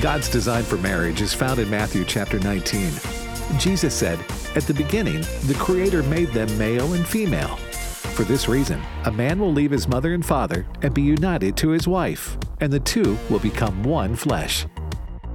God's 0.00 0.28
design 0.28 0.64
for 0.64 0.76
marriage 0.76 1.22
is 1.22 1.32
found 1.32 1.58
in 1.58 1.70
Matthew 1.70 2.04
chapter 2.04 2.38
19. 2.38 2.92
Jesus 3.58 3.94
said, 3.94 4.18
At 4.54 4.64
the 4.64 4.74
beginning, 4.74 5.22
the 5.46 5.56
Creator 5.58 6.02
made 6.04 6.28
them 6.28 6.58
male 6.58 6.92
and 6.92 7.06
female. 7.06 7.56
For 8.14 8.24
this 8.24 8.46
reason, 8.48 8.82
a 9.04 9.12
man 9.12 9.38
will 9.38 9.52
leave 9.52 9.70
his 9.70 9.88
mother 9.88 10.12
and 10.12 10.24
father 10.24 10.66
and 10.82 10.92
be 10.92 11.02
united 11.02 11.56
to 11.58 11.70
his 11.70 11.88
wife, 11.88 12.36
and 12.60 12.72
the 12.72 12.80
two 12.80 13.16
will 13.30 13.38
become 13.38 13.82
one 13.82 14.14
flesh. 14.14 14.66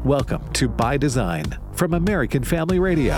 Welcome 0.03 0.47
to 0.53 0.69
By 0.69 0.97
Design 0.97 1.45
from 1.73 1.93
American 1.93 2.43
Family 2.43 2.79
Radio. 2.79 3.17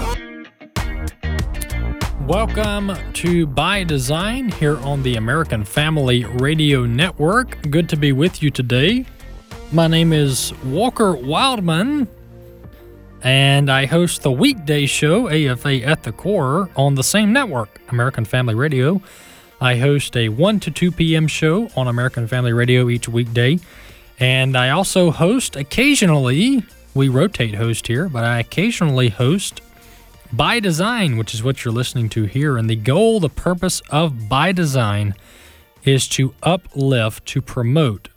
Welcome 2.25 2.93
to 3.13 3.45
By 3.45 3.83
Design 3.83 4.49
here 4.49 4.77
on 4.79 5.03
the 5.03 5.15
American 5.15 5.65
Family 5.65 6.23
Radio 6.23 6.85
Network. 6.85 7.61
Good 7.69 7.89
to 7.89 7.97
be 7.97 8.13
with 8.13 8.41
you 8.41 8.51
today. 8.51 9.05
My 9.73 9.87
name 9.87 10.11
is 10.11 10.53
Walker 10.65 11.15
Wildman, 11.15 12.09
and 13.23 13.71
I 13.71 13.85
host 13.85 14.21
the 14.21 14.31
weekday 14.31 14.85
show, 14.85 15.29
AFA 15.29 15.81
at 15.83 16.03
the 16.03 16.11
Core, 16.11 16.69
on 16.75 16.95
the 16.95 17.05
same 17.05 17.31
network, 17.31 17.79
American 17.87 18.25
Family 18.25 18.53
Radio. 18.53 19.01
I 19.61 19.77
host 19.77 20.17
a 20.17 20.27
1 20.27 20.59
to 20.59 20.71
2 20.71 20.91
p.m. 20.91 21.25
show 21.25 21.69
on 21.77 21.87
American 21.87 22.27
Family 22.27 22.51
Radio 22.51 22.89
each 22.89 23.07
weekday, 23.07 23.59
and 24.19 24.57
I 24.57 24.71
also 24.71 25.09
host 25.09 25.55
occasionally, 25.55 26.65
we 26.93 27.07
rotate 27.07 27.55
host 27.55 27.87
here, 27.87 28.09
but 28.09 28.25
I 28.25 28.39
occasionally 28.39 29.07
host 29.07 29.61
By 30.33 30.59
Design, 30.59 31.15
which 31.15 31.33
is 31.33 31.43
what 31.43 31.63
you're 31.63 31.73
listening 31.73 32.09
to 32.09 32.25
here. 32.25 32.57
And 32.57 32.69
the 32.69 32.75
goal, 32.75 33.21
the 33.21 33.29
purpose 33.29 33.81
of 33.89 34.27
By 34.27 34.51
Design 34.51 35.15
is 35.85 36.09
to 36.09 36.33
uplift, 36.43 37.25
to 37.27 37.41
promote 37.41 38.09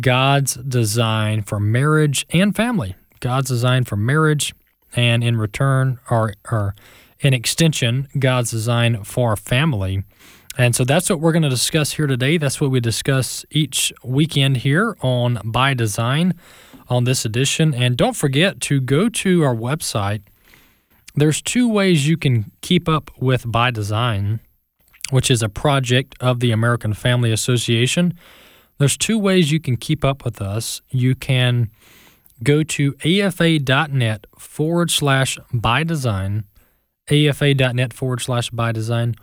God's 0.00 0.54
design 0.54 1.42
for 1.42 1.58
marriage 1.58 2.26
and 2.30 2.54
family. 2.54 2.94
God's 3.20 3.48
design 3.48 3.84
for 3.84 3.96
marriage, 3.96 4.54
and 4.94 5.24
in 5.24 5.36
return, 5.36 5.98
or, 6.10 6.34
or 6.50 6.74
in 7.20 7.34
extension, 7.34 8.08
God's 8.18 8.50
design 8.50 9.04
for 9.04 9.36
family. 9.36 10.02
And 10.58 10.74
so 10.74 10.84
that's 10.84 11.10
what 11.10 11.20
we're 11.20 11.32
going 11.32 11.42
to 11.42 11.48
discuss 11.48 11.92
here 11.92 12.06
today. 12.06 12.38
That's 12.38 12.60
what 12.60 12.70
we 12.70 12.80
discuss 12.80 13.44
each 13.50 13.92
weekend 14.02 14.58
here 14.58 14.96
on 15.02 15.38
By 15.44 15.74
Design 15.74 16.34
on 16.88 17.04
this 17.04 17.24
edition. 17.24 17.74
And 17.74 17.96
don't 17.96 18.16
forget 18.16 18.60
to 18.62 18.80
go 18.80 19.08
to 19.08 19.44
our 19.44 19.54
website. 19.54 20.22
There's 21.14 21.42
two 21.42 21.68
ways 21.68 22.08
you 22.08 22.16
can 22.16 22.50
keep 22.62 22.88
up 22.88 23.10
with 23.18 23.50
By 23.50 23.70
Design, 23.70 24.40
which 25.10 25.30
is 25.30 25.42
a 25.42 25.48
project 25.48 26.14
of 26.20 26.40
the 26.40 26.52
American 26.52 26.94
Family 26.94 27.32
Association. 27.32 28.14
There's 28.78 28.96
two 28.96 29.18
ways 29.18 29.50
you 29.52 29.60
can 29.60 29.76
keep 29.76 30.04
up 30.04 30.24
with 30.24 30.42
us. 30.42 30.82
You 30.90 31.14
can 31.14 31.70
go 32.42 32.62
to 32.62 32.94
afa.net 33.04 34.26
forward 34.38 34.90
slash 34.90 35.38
by 35.52 35.82
design, 35.84 36.44
afa.net 37.10 37.92
forward 37.92 38.20
slash 38.20 38.50
by 38.50 38.72
design, 38.72 39.14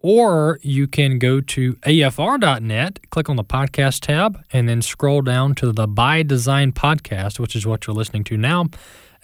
or 0.00 0.58
you 0.62 0.86
can 0.86 1.18
go 1.18 1.40
to 1.40 1.74
afr.net, 1.74 3.10
click 3.10 3.28
on 3.28 3.36
the 3.36 3.44
podcast 3.44 4.00
tab, 4.00 4.42
and 4.52 4.68
then 4.68 4.82
scroll 4.82 5.22
down 5.22 5.54
to 5.56 5.72
the 5.72 5.86
By 5.86 6.22
Design 6.22 6.72
podcast, 6.72 7.38
which 7.38 7.56
is 7.56 7.66
what 7.66 7.86
you're 7.86 7.96
listening 7.96 8.24
to 8.24 8.36
now, 8.36 8.66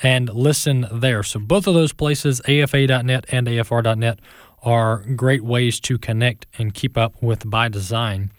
and 0.03 0.29
listen 0.33 0.87
there. 0.91 1.23
So 1.23 1.39
both 1.41 1.67
of 1.67 1.75
those 1.75 1.93
places, 1.93 2.41
afa.net 2.49 3.27
and 3.31 3.47
afr.net, 3.47 4.19
are 4.63 4.99
great 5.17 5.43
ways 5.43 5.81
to 5.81 5.99
connect 5.99 6.47
and 6.59 6.73
keep 6.73 6.97
up 6.97 7.21
with 7.21 7.49
By 7.49 7.69
Design. 7.69 8.33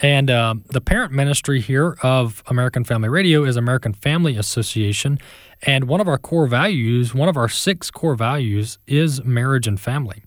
And 0.00 0.30
uh, 0.30 0.56
the 0.66 0.80
parent 0.80 1.12
ministry 1.12 1.60
here 1.60 1.96
of 2.02 2.42
American 2.46 2.84
Family 2.84 3.08
Radio 3.08 3.44
is 3.44 3.56
American 3.56 3.94
Family 3.94 4.36
Association. 4.36 5.18
And 5.62 5.84
one 5.84 6.00
of 6.00 6.08
our 6.08 6.18
core 6.18 6.46
values, 6.46 7.14
one 7.14 7.28
of 7.28 7.36
our 7.36 7.48
six 7.48 7.90
core 7.90 8.14
values, 8.14 8.78
is 8.86 9.24
marriage 9.24 9.66
and 9.66 9.80
family. 9.80 10.22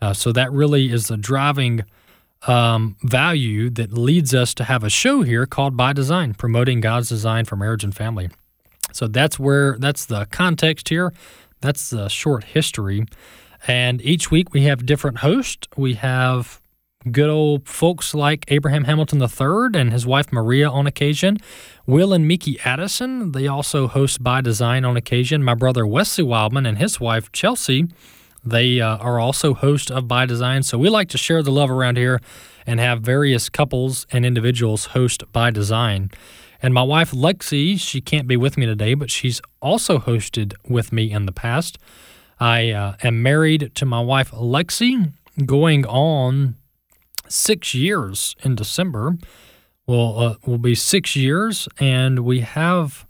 Uh, 0.00 0.14
so 0.14 0.32
that 0.32 0.50
really 0.50 0.90
is 0.90 1.08
the 1.08 1.18
driving 1.18 1.84
um, 2.46 2.96
value 3.02 3.68
that 3.70 3.92
leads 3.92 4.34
us 4.34 4.54
to 4.54 4.64
have 4.64 4.82
a 4.82 4.90
show 4.90 5.22
here 5.22 5.44
called 5.44 5.76
By 5.76 5.92
Design, 5.92 6.32
promoting 6.32 6.80
God's 6.80 7.10
design 7.10 7.44
for 7.44 7.56
marriage 7.56 7.84
and 7.84 7.94
family. 7.94 8.30
So 8.92 9.06
that's 9.06 9.38
where 9.38 9.76
that's 9.78 10.06
the 10.06 10.26
context 10.26 10.88
here. 10.88 11.12
That's 11.60 11.90
the 11.90 12.08
short 12.08 12.44
history. 12.44 13.04
And 13.66 14.00
each 14.00 14.30
week 14.30 14.54
we 14.54 14.62
have 14.62 14.86
different 14.86 15.18
hosts. 15.18 15.68
We 15.76 15.94
have 15.94 16.59
good 17.10 17.30
old 17.30 17.66
folks 17.66 18.14
like 18.14 18.44
Abraham 18.48 18.84
Hamilton 18.84 19.22
III 19.22 19.80
and 19.80 19.90
his 19.90 20.06
wife 20.06 20.32
Maria 20.32 20.68
on 20.68 20.86
occasion, 20.86 21.38
Will 21.86 22.12
and 22.12 22.28
Mickey 22.28 22.60
Addison. 22.60 23.32
They 23.32 23.46
also 23.46 23.88
host 23.88 24.22
By 24.22 24.42
Design 24.42 24.84
on 24.84 24.96
occasion. 24.96 25.42
My 25.42 25.54
brother 25.54 25.86
Wesley 25.86 26.24
Wildman 26.24 26.66
and 26.66 26.76
his 26.76 27.00
wife 27.00 27.32
Chelsea, 27.32 27.88
they 28.44 28.80
uh, 28.80 28.98
are 28.98 29.18
also 29.18 29.54
hosts 29.54 29.90
of 29.90 30.08
By 30.08 30.26
Design. 30.26 30.62
So 30.62 30.76
we 30.76 30.90
like 30.90 31.08
to 31.10 31.18
share 31.18 31.42
the 31.42 31.50
love 31.50 31.70
around 31.70 31.96
here 31.96 32.20
and 32.66 32.78
have 32.80 33.00
various 33.00 33.48
couples 33.48 34.06
and 34.12 34.26
individuals 34.26 34.86
host 34.86 35.24
By 35.32 35.50
Design. 35.50 36.10
And 36.62 36.74
my 36.74 36.82
wife 36.82 37.12
Lexi, 37.12 37.80
she 37.80 38.02
can't 38.02 38.26
be 38.26 38.36
with 38.36 38.58
me 38.58 38.66
today, 38.66 38.92
but 38.92 39.10
she's 39.10 39.40
also 39.62 39.98
hosted 39.98 40.52
with 40.68 40.92
me 40.92 41.10
in 41.10 41.24
the 41.24 41.32
past. 41.32 41.78
I 42.38 42.70
uh, 42.72 42.96
am 43.02 43.22
married 43.22 43.72
to 43.76 43.86
my 43.86 44.00
wife 44.00 44.32
Lexi, 44.32 45.12
going 45.46 45.86
on 45.86 46.56
six 47.30 47.74
years 47.74 48.36
in 48.42 48.54
December. 48.54 49.16
Will 49.86 50.18
uh, 50.18 50.34
will 50.46 50.58
be 50.58 50.74
six 50.74 51.16
years, 51.16 51.68
and 51.78 52.20
we 52.20 52.40
have 52.40 53.06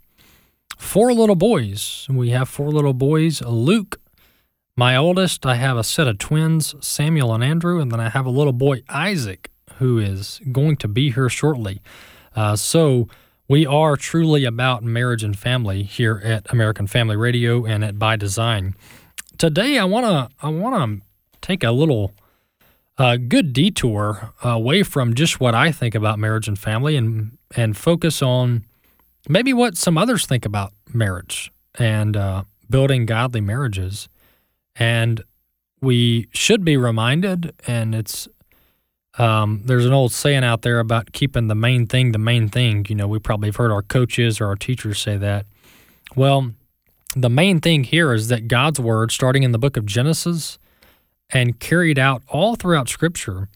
four 0.79 1.13
little 1.13 1.35
boys. 1.35 2.07
We 2.09 2.31
have 2.31 2.49
four 2.49 2.71
little 2.71 2.95
boys. 2.95 3.43
Luke, 3.43 4.01
my 4.77 4.97
oldest. 4.97 5.45
I 5.45 5.57
have 5.57 5.77
a 5.77 5.85
set 5.85 6.09
of 6.09 6.19
twins, 6.19 6.75
Samuel 6.81 7.35
and 7.35 7.45
Andrew, 7.45 7.81
and 7.81 7.91
then 7.91 8.01
I 8.01 8.09
have 8.09 8.25
a 8.25 8.31
little 8.31 8.53
boy, 8.55 8.83
Isaac, 8.89 9.51
who 9.75 9.99
is 9.99 10.41
going 10.53 10.77
to 10.79 10.89
be 10.89 11.11
here 11.11 11.29
shortly. 11.29 11.83
Uh, 12.35 12.57
so 12.57 13.09
we 13.49 13.67
are 13.67 13.97
truly 13.97 14.45
about 14.45 14.83
marriage 14.83 15.25
and 15.25 15.37
family 15.39 15.83
here 15.83 16.23
at 16.25 16.51
American 16.53 16.87
Family 16.87 17.17
Radio 17.17 17.67
and 17.67 17.85
at 17.85 17.99
By 17.99 18.17
Design. 18.17 18.75
Today, 19.39 19.77
I 19.77 19.85
wanna 19.85 20.29
I 20.41 20.51
wanna 20.51 21.01
take 21.41 21.65
a 21.65 21.73
little 21.73 22.13
a 23.01 23.17
good 23.17 23.55
detour 23.55 24.35
away 24.45 24.83
from 24.83 25.15
just 25.15 25.41
what 25.41 25.55
I 25.55 25.73
think 25.73 25.95
about 25.95 26.19
marriage 26.19 26.47
and 26.47 26.59
family 26.59 26.97
and 26.97 27.39
and 27.57 27.75
focus 27.77 28.21
on 28.21 28.67
maybe 29.27 29.55
what 29.55 29.77
some 29.77 29.97
others 29.97 30.27
think 30.27 30.45
about 30.45 30.75
marriage 30.93 31.51
and 31.77 32.15
uh, 32.17 32.45
building 32.69 33.07
godly 33.07 33.41
marriages. 33.41 34.09
And 34.77 35.25
we 35.81 36.29
should 36.33 36.63
be 36.63 36.77
reminded, 36.77 37.55
and 37.67 37.95
it's 37.95 38.29
um, 39.19 39.63
there's 39.65 39.87
an 39.87 39.95
old 39.95 40.13
saying 40.13 40.45
out 40.45 40.61
there 40.61 40.79
about 40.79 41.13
keeping 41.13 41.49
the 41.49 41.55
main 41.55 41.87
thing 41.87 42.13
the 42.13 42.19
main 42.19 42.51
thing. 42.51 42.85
You 42.91 42.97
know, 42.97 43.09
we 43.09 43.19
probably 43.19 43.49
have 43.49 43.57
heard 43.57 43.73
our 43.73 43.83
coaches 43.83 44.43
or 44.43 44.47
our 44.47 44.57
teachers 44.57 44.99
say 44.99 45.17
that. 45.17 45.47
Well, 46.15 46.53
the 47.17 47.31
main 47.31 47.61
thing 47.61 47.85
here 47.85 48.13
is 48.13 48.29
that 48.29 48.47
God's 48.47 48.79
word, 48.79 49.11
starting 49.11 49.43
in 49.43 49.53
the 49.53 49.59
book 49.59 49.79
of 49.79 49.87
Genesis, 49.87 50.59
and 51.33 51.59
carried 51.61 51.99
out 51.99 52.23
all 52.29 52.57
throughout 52.57 52.89
Scripture 52.89 53.49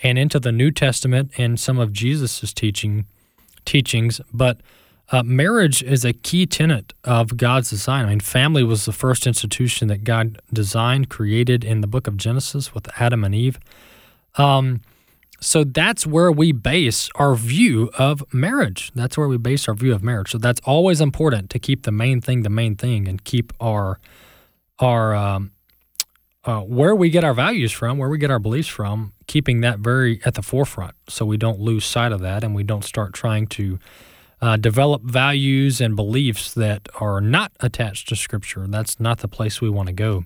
and 0.00 0.18
into 0.18 0.38
the 0.38 0.52
New 0.52 0.70
Testament 0.70 1.30
and 1.38 1.58
some 1.58 1.78
of 1.78 1.92
Jesus's 1.92 2.52
teaching 2.52 3.06
teachings. 3.64 4.20
But 4.32 4.60
uh, 5.10 5.22
marriage 5.22 5.82
is 5.82 6.04
a 6.04 6.12
key 6.12 6.46
tenet 6.46 6.92
of 7.04 7.36
God's 7.36 7.70
design. 7.70 8.06
I 8.06 8.08
mean, 8.10 8.20
family 8.20 8.62
was 8.62 8.84
the 8.84 8.92
first 8.92 9.26
institution 9.26 9.88
that 9.88 10.04
God 10.04 10.40
designed, 10.52 11.10
created 11.10 11.64
in 11.64 11.80
the 11.80 11.86
book 11.86 12.06
of 12.06 12.16
Genesis 12.16 12.74
with 12.74 12.88
Adam 13.00 13.24
and 13.24 13.34
Eve. 13.34 13.58
Um, 14.36 14.80
so 15.40 15.62
that's 15.62 16.06
where 16.06 16.32
we 16.32 16.52
base 16.52 17.10
our 17.16 17.34
view 17.34 17.90
of 17.98 18.24
marriage. 18.32 18.90
That's 18.94 19.18
where 19.18 19.28
we 19.28 19.36
base 19.36 19.68
our 19.68 19.74
view 19.74 19.92
of 19.92 20.02
marriage. 20.02 20.30
So 20.30 20.38
that's 20.38 20.60
always 20.64 21.02
important 21.02 21.50
to 21.50 21.58
keep 21.58 21.82
the 21.82 21.92
main 21.92 22.22
thing 22.22 22.42
the 22.42 22.50
main 22.50 22.76
thing 22.76 23.06
and 23.06 23.22
keep 23.22 23.52
our 23.60 24.00
our 24.78 25.14
um, 25.14 25.52
uh, 26.44 26.60
where 26.60 26.94
we 26.94 27.10
get 27.10 27.24
our 27.24 27.34
values 27.34 27.72
from, 27.72 27.98
where 27.98 28.08
we 28.08 28.18
get 28.18 28.30
our 28.30 28.38
beliefs 28.38 28.68
from, 28.68 29.12
keeping 29.26 29.60
that 29.62 29.78
very 29.78 30.20
at 30.24 30.34
the 30.34 30.42
forefront 30.42 30.94
so 31.08 31.24
we 31.24 31.36
don't 31.36 31.58
lose 31.58 31.84
sight 31.84 32.12
of 32.12 32.20
that 32.20 32.44
and 32.44 32.54
we 32.54 32.62
don't 32.62 32.84
start 32.84 33.14
trying 33.14 33.46
to 33.46 33.78
uh, 34.42 34.56
develop 34.56 35.02
values 35.02 35.80
and 35.80 35.96
beliefs 35.96 36.52
that 36.52 36.88
are 37.00 37.20
not 37.20 37.52
attached 37.60 38.08
to 38.08 38.16
Scripture. 38.16 38.66
That's 38.68 39.00
not 39.00 39.18
the 39.18 39.28
place 39.28 39.60
we 39.60 39.70
want 39.70 39.86
to 39.86 39.94
go. 39.94 40.24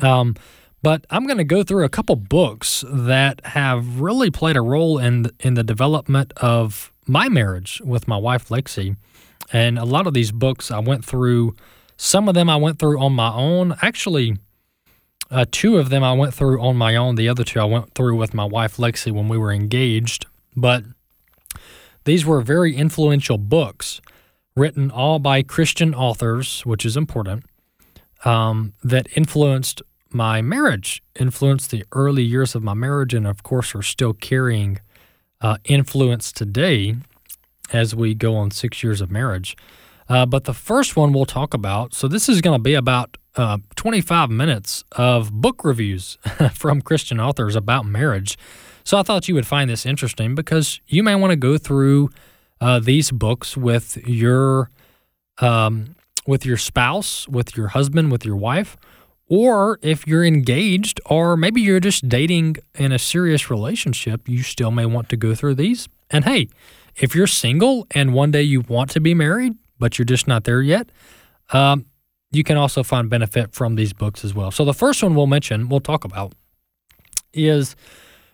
Um, 0.00 0.36
but 0.82 1.04
I'm 1.10 1.26
going 1.26 1.38
to 1.38 1.44
go 1.44 1.62
through 1.62 1.84
a 1.84 1.88
couple 1.88 2.16
books 2.16 2.84
that 2.88 3.44
have 3.44 4.00
really 4.00 4.30
played 4.30 4.56
a 4.56 4.62
role 4.62 4.98
in 4.98 5.30
in 5.40 5.54
the 5.54 5.64
development 5.64 6.32
of 6.36 6.92
my 7.06 7.28
marriage 7.28 7.82
with 7.84 8.06
my 8.06 8.16
wife 8.16 8.48
Lexi. 8.48 8.96
And 9.52 9.78
a 9.78 9.84
lot 9.84 10.06
of 10.06 10.14
these 10.14 10.30
books 10.30 10.70
I 10.70 10.78
went 10.78 11.04
through. 11.04 11.56
Some 11.96 12.28
of 12.28 12.34
them 12.34 12.48
I 12.48 12.56
went 12.56 12.78
through 12.78 13.00
on 13.00 13.12
my 13.12 13.32
own. 13.32 13.74
Actually, 13.82 14.36
uh, 15.30 15.44
two 15.50 15.76
of 15.78 15.90
them 15.90 16.02
I 16.02 16.12
went 16.12 16.34
through 16.34 16.60
on 16.60 16.76
my 16.76 16.96
own. 16.96 17.16
The 17.16 17.28
other 17.28 17.44
two 17.44 17.60
I 17.60 17.64
went 17.64 17.94
through 17.94 18.16
with 18.16 18.34
my 18.34 18.44
wife 18.44 18.76
Lexi 18.76 19.12
when 19.12 19.28
we 19.28 19.38
were 19.38 19.52
engaged. 19.52 20.26
But 20.56 20.84
these 22.04 22.24
were 22.24 22.40
very 22.40 22.74
influential 22.74 23.38
books, 23.38 24.00
written 24.56 24.90
all 24.90 25.18
by 25.18 25.42
Christian 25.42 25.94
authors, 25.94 26.64
which 26.64 26.84
is 26.86 26.96
important, 26.96 27.44
um, 28.24 28.72
that 28.82 29.06
influenced 29.16 29.82
my 30.10 30.40
marriage, 30.40 31.02
influenced 31.20 31.70
the 31.70 31.84
early 31.92 32.22
years 32.22 32.54
of 32.54 32.62
my 32.62 32.74
marriage, 32.74 33.12
and 33.12 33.26
of 33.26 33.42
course 33.42 33.74
are 33.74 33.82
still 33.82 34.14
carrying 34.14 34.78
uh, 35.40 35.58
influence 35.64 36.32
today 36.32 36.96
as 37.72 37.94
we 37.94 38.14
go 38.14 38.34
on 38.36 38.50
six 38.50 38.82
years 38.82 39.00
of 39.00 39.10
marriage. 39.10 39.56
Uh, 40.08 40.24
but 40.24 40.44
the 40.44 40.54
first 40.54 40.96
one 40.96 41.12
we'll 41.12 41.26
talk 41.26 41.52
about, 41.52 41.92
so 41.92 42.08
this 42.08 42.28
is 42.28 42.40
going 42.40 42.58
to 42.58 42.62
be 42.62 42.74
about 42.74 43.18
uh, 43.38 43.58
25 43.76 44.30
minutes 44.30 44.84
of 44.92 45.32
book 45.32 45.64
reviews 45.64 46.18
from 46.52 46.82
Christian 46.82 47.20
authors 47.20 47.54
about 47.54 47.86
marriage. 47.86 48.36
So 48.84 48.98
I 48.98 49.02
thought 49.02 49.28
you 49.28 49.34
would 49.34 49.46
find 49.46 49.70
this 49.70 49.86
interesting 49.86 50.34
because 50.34 50.80
you 50.88 51.02
may 51.02 51.14
want 51.14 51.30
to 51.30 51.36
go 51.36 51.56
through 51.56 52.10
uh, 52.60 52.80
these 52.80 53.10
books 53.10 53.56
with 53.56 53.96
your 54.06 54.70
um, 55.40 55.94
with 56.26 56.44
your 56.44 56.56
spouse, 56.56 57.28
with 57.28 57.56
your 57.56 57.68
husband, 57.68 58.10
with 58.10 58.24
your 58.24 58.36
wife, 58.36 58.76
or 59.28 59.78
if 59.82 60.06
you're 60.06 60.24
engaged, 60.24 61.00
or 61.06 61.36
maybe 61.36 61.60
you're 61.60 61.80
just 61.80 62.08
dating 62.08 62.56
in 62.74 62.92
a 62.92 62.98
serious 62.98 63.48
relationship, 63.48 64.28
you 64.28 64.42
still 64.42 64.70
may 64.70 64.84
want 64.84 65.08
to 65.10 65.16
go 65.16 65.34
through 65.34 65.54
these. 65.54 65.88
And 66.10 66.24
hey, 66.24 66.48
if 66.96 67.14
you're 67.14 67.26
single 67.26 67.86
and 67.92 68.12
one 68.12 68.30
day 68.30 68.42
you 68.42 68.62
want 68.62 68.90
to 68.90 69.00
be 69.00 69.14
married, 69.14 69.54
but 69.78 69.98
you're 69.98 70.04
just 70.06 70.26
not 70.26 70.44
there 70.44 70.60
yet, 70.60 70.90
um, 71.50 71.86
you 72.30 72.44
can 72.44 72.56
also 72.56 72.82
find 72.82 73.08
benefit 73.08 73.52
from 73.52 73.74
these 73.74 73.92
books 73.92 74.24
as 74.24 74.34
well. 74.34 74.50
So 74.50 74.64
the 74.64 74.74
first 74.74 75.02
one 75.02 75.14
we'll 75.14 75.26
mention, 75.26 75.68
we'll 75.68 75.80
talk 75.80 76.04
about, 76.04 76.34
is 77.32 77.74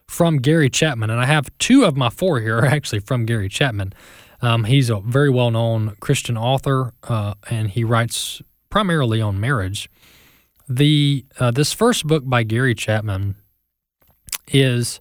from 0.07 0.39
Gary 0.39 0.69
Chapman, 0.69 1.11
and 1.11 1.21
I 1.21 1.27
have 1.27 1.51
two 1.59 1.85
of 1.85 1.97
my 1.97 2.11
four 2.11 2.41
here 2.41 2.59
are 2.59 2.67
actually 2.79 3.01
from 3.01 3.25
Gary 3.25 3.49
Chapman. 3.49 3.93
Um, 4.43 4.65
he's 4.65 4.91
a 4.91 5.01
very 5.01 5.31
well 5.31 5.51
known 5.51 5.97
Christian 6.01 6.37
author, 6.37 6.93
uh, 7.05 7.35
and 7.49 7.71
he 7.71 7.85
writes 7.85 8.43
primarily 8.69 9.21
on 9.21 9.41
marriage. 9.41 9.89
The 10.69 11.25
uh, 11.39 11.51
this 11.51 11.73
first 11.73 12.07
book 12.07 12.25
by 12.27 12.43
Gary 12.43 12.75
Chapman 12.75 13.37
is 14.49 15.01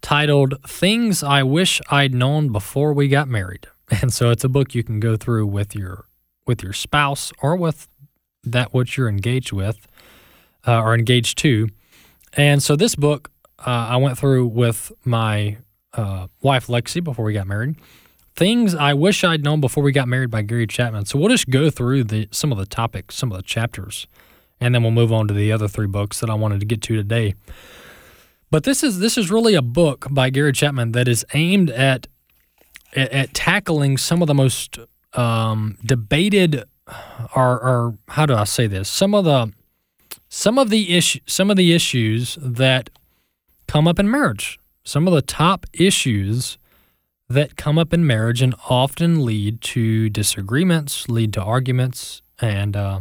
titled 0.00 0.54
"Things 0.66 1.22
I 1.22 1.42
Wish 1.42 1.80
I'd 1.90 2.14
Known 2.14 2.52
Before 2.52 2.92
We 2.92 3.08
Got 3.08 3.28
Married," 3.28 3.66
and 3.90 4.12
so 4.12 4.30
it's 4.30 4.44
a 4.44 4.48
book 4.48 4.74
you 4.74 4.84
can 4.84 5.00
go 5.00 5.16
through 5.16 5.46
with 5.46 5.74
your 5.74 6.06
with 6.46 6.62
your 6.62 6.72
spouse 6.72 7.32
or 7.40 7.56
with 7.56 7.88
that 8.44 8.74
which 8.74 8.96
you're 8.96 9.08
engaged 9.08 9.52
with 9.52 9.86
uh, 10.66 10.80
or 10.80 10.94
engaged 10.94 11.38
to. 11.38 11.68
And 12.34 12.62
so 12.62 12.76
this 12.76 12.94
book 12.94 13.30
uh, 13.58 13.88
I 13.90 13.96
went 13.96 14.18
through 14.18 14.48
with 14.48 14.92
my 15.04 15.58
uh, 15.94 16.26
wife 16.40 16.66
Lexi 16.66 17.02
before 17.02 17.24
we 17.24 17.32
got 17.32 17.46
married. 17.46 17.76
Things 18.34 18.74
I 18.74 18.94
wish 18.94 19.24
I'd 19.24 19.44
known 19.44 19.60
before 19.60 19.84
we 19.84 19.92
got 19.92 20.08
married 20.08 20.30
by 20.30 20.42
Gary 20.42 20.66
Chapman. 20.66 21.04
So 21.04 21.18
we'll 21.18 21.28
just 21.28 21.50
go 21.50 21.68
through 21.70 22.04
the 22.04 22.28
some 22.30 22.50
of 22.50 22.58
the 22.58 22.66
topics, 22.66 23.14
some 23.14 23.30
of 23.30 23.36
the 23.36 23.42
chapters, 23.42 24.06
and 24.58 24.74
then 24.74 24.82
we'll 24.82 24.92
move 24.92 25.12
on 25.12 25.28
to 25.28 25.34
the 25.34 25.52
other 25.52 25.68
three 25.68 25.86
books 25.86 26.20
that 26.20 26.30
I 26.30 26.34
wanted 26.34 26.60
to 26.60 26.66
get 26.66 26.80
to 26.82 26.96
today. 26.96 27.34
But 28.50 28.64
this 28.64 28.82
is 28.82 29.00
this 29.00 29.18
is 29.18 29.30
really 29.30 29.54
a 29.54 29.62
book 29.62 30.06
by 30.10 30.30
Gary 30.30 30.52
Chapman 30.52 30.92
that 30.92 31.08
is 31.08 31.26
aimed 31.34 31.70
at 31.70 32.06
at, 32.94 33.12
at 33.12 33.34
tackling 33.34 33.98
some 33.98 34.22
of 34.22 34.28
the 34.28 34.34
most 34.34 34.78
um, 35.12 35.76
debated, 35.84 36.64
or, 37.34 37.60
or 37.60 37.98
how 38.08 38.26
do 38.26 38.34
I 38.34 38.44
say 38.44 38.66
this? 38.66 38.88
Some 38.88 39.14
of 39.14 39.24
the 39.24 39.52
some 40.28 40.58
of 40.58 40.70
the 40.70 40.96
issue 40.96 41.20
some 41.26 41.50
of 41.50 41.56
the 41.56 41.74
issues 41.74 42.38
that 42.40 42.90
come 43.66 43.88
up 43.88 43.98
in 43.98 44.10
marriage. 44.10 44.58
Some 44.84 45.06
of 45.06 45.14
the 45.14 45.22
top 45.22 45.66
issues 45.72 46.58
that 47.28 47.56
come 47.56 47.78
up 47.78 47.92
in 47.92 48.06
marriage 48.06 48.42
and 48.42 48.54
often 48.68 49.24
lead 49.24 49.60
to 49.62 50.10
disagreements, 50.10 51.08
lead 51.08 51.32
to 51.34 51.42
arguments, 51.42 52.20
and 52.40 52.76
uh, 52.76 53.00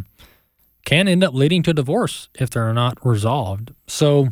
can 0.86 1.08
end 1.08 1.24
up 1.24 1.34
leading 1.34 1.64
to 1.64 1.74
divorce 1.74 2.30
if 2.40 2.50
they're 2.50 2.74
not 2.74 3.04
resolved. 3.06 3.74
So, 3.88 4.30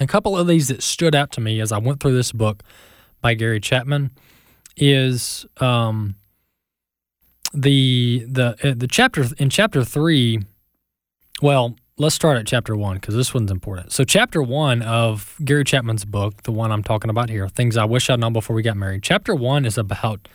a 0.00 0.06
couple 0.06 0.36
of 0.36 0.46
these 0.46 0.68
that 0.68 0.82
stood 0.82 1.14
out 1.14 1.30
to 1.32 1.40
me 1.40 1.60
as 1.60 1.70
I 1.72 1.78
went 1.78 2.00
through 2.00 2.14
this 2.14 2.32
book 2.32 2.62
by 3.20 3.34
Gary 3.34 3.60
Chapman 3.60 4.10
is 4.76 5.44
um, 5.58 6.16
the 7.52 8.24
the 8.28 8.56
uh, 8.62 8.74
the 8.76 8.88
chapter 8.88 9.24
in 9.38 9.50
chapter 9.50 9.84
three. 9.84 10.40
Well, 11.42 11.76
let's 11.96 12.14
start 12.14 12.36
at 12.36 12.46
chapter 12.46 12.76
one 12.76 12.96
because 12.96 13.14
this 13.14 13.32
one's 13.32 13.50
important. 13.50 13.92
So, 13.92 14.04
chapter 14.04 14.42
one 14.42 14.82
of 14.82 15.36
Gary 15.44 15.64
Chapman's 15.64 16.04
book, 16.04 16.42
the 16.42 16.52
one 16.52 16.70
I'm 16.70 16.82
talking 16.82 17.10
about 17.10 17.30
here, 17.30 17.48
Things 17.48 17.76
I 17.76 17.84
Wish 17.84 18.10
I'd 18.10 18.20
Known 18.20 18.32
Before 18.32 18.54
We 18.54 18.62
Got 18.62 18.76
Married, 18.76 19.02
chapter 19.02 19.34
one 19.34 19.64
is 19.64 19.78
about 19.78 20.28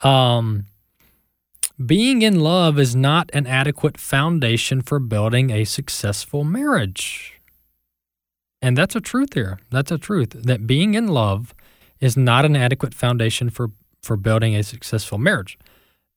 um, 0.00 0.66
being 1.84 2.22
in 2.22 2.40
love 2.40 2.78
is 2.78 2.94
not 2.94 3.30
an 3.32 3.46
adequate 3.46 3.98
foundation 3.98 4.82
for 4.82 4.98
building 4.98 5.50
a 5.50 5.64
successful 5.64 6.44
marriage. 6.44 7.40
And 8.60 8.76
that's 8.76 8.94
a 8.94 9.00
truth 9.00 9.34
here. 9.34 9.58
That's 9.70 9.90
a 9.90 9.98
truth 9.98 10.30
that 10.30 10.66
being 10.66 10.94
in 10.94 11.08
love 11.08 11.54
is 12.00 12.16
not 12.16 12.44
an 12.44 12.54
adequate 12.54 12.94
foundation 12.94 13.50
for, 13.50 13.70
for 14.02 14.16
building 14.16 14.54
a 14.54 14.62
successful 14.62 15.18
marriage. 15.18 15.58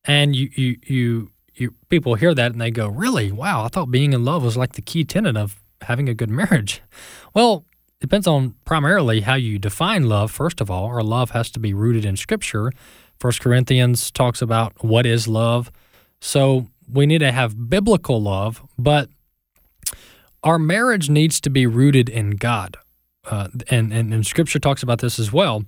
And 0.06 0.36
you, 0.36 0.50
you, 0.54 0.76
you, 0.86 1.30
you 1.54 1.74
people 1.88 2.14
hear 2.14 2.34
that 2.34 2.52
and 2.52 2.60
they 2.60 2.70
go, 2.70 2.88
"Really? 2.88 3.32
Wow! 3.32 3.64
I 3.64 3.68
thought 3.68 3.90
being 3.90 4.12
in 4.12 4.24
love 4.24 4.44
was 4.44 4.56
like 4.56 4.72
the 4.72 4.82
key 4.82 5.04
tenet 5.04 5.36
of 5.36 5.56
having 5.82 6.08
a 6.08 6.14
good 6.14 6.30
marriage." 6.30 6.82
Well, 7.34 7.66
it 7.68 8.00
depends 8.00 8.26
on 8.26 8.54
primarily 8.64 9.20
how 9.20 9.34
you 9.34 9.58
define 9.58 10.08
love. 10.08 10.30
First 10.30 10.62
of 10.62 10.70
all, 10.70 10.86
our 10.86 11.02
love 11.02 11.32
has 11.32 11.50
to 11.50 11.60
be 11.60 11.74
rooted 11.74 12.06
in 12.06 12.16
Scripture. 12.16 12.72
First 13.18 13.42
Corinthians 13.42 14.10
talks 14.10 14.40
about 14.40 14.82
what 14.82 15.04
is 15.04 15.28
love, 15.28 15.70
so 16.18 16.68
we 16.90 17.04
need 17.04 17.18
to 17.18 17.30
have 17.30 17.68
biblical 17.68 18.22
love, 18.22 18.62
but 18.78 19.10
our 20.42 20.58
marriage 20.58 21.10
needs 21.10 21.42
to 21.42 21.50
be 21.50 21.66
rooted 21.66 22.08
in 22.08 22.30
God, 22.30 22.78
uh, 23.30 23.48
and, 23.70 23.92
and 23.92 24.14
and 24.14 24.26
Scripture 24.26 24.58
talks 24.58 24.82
about 24.82 25.00
this 25.00 25.18
as 25.18 25.30
well. 25.30 25.64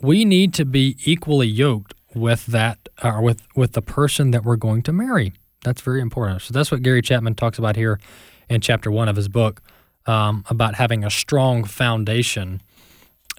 We 0.00 0.24
need 0.24 0.54
to 0.54 0.64
be 0.64 0.96
equally 1.04 1.48
yoked 1.48 1.94
with 2.14 2.46
that 2.46 2.88
or 3.02 3.20
with 3.20 3.42
with 3.54 3.72
the 3.72 3.82
person 3.82 4.30
that 4.30 4.44
we're 4.44 4.56
going 4.56 4.82
to 4.82 4.92
marry. 4.92 5.32
That's 5.62 5.80
very 5.80 6.00
important. 6.00 6.42
So 6.42 6.52
that's 6.52 6.70
what 6.70 6.82
Gary 6.82 7.02
Chapman 7.02 7.34
talks 7.34 7.58
about 7.58 7.76
here 7.76 7.98
in 8.48 8.60
chapter 8.60 8.90
one 8.90 9.08
of 9.08 9.16
his 9.16 9.28
book 9.28 9.62
um, 10.06 10.44
about 10.48 10.74
having 10.74 11.04
a 11.04 11.10
strong 11.10 11.64
foundation. 11.64 12.60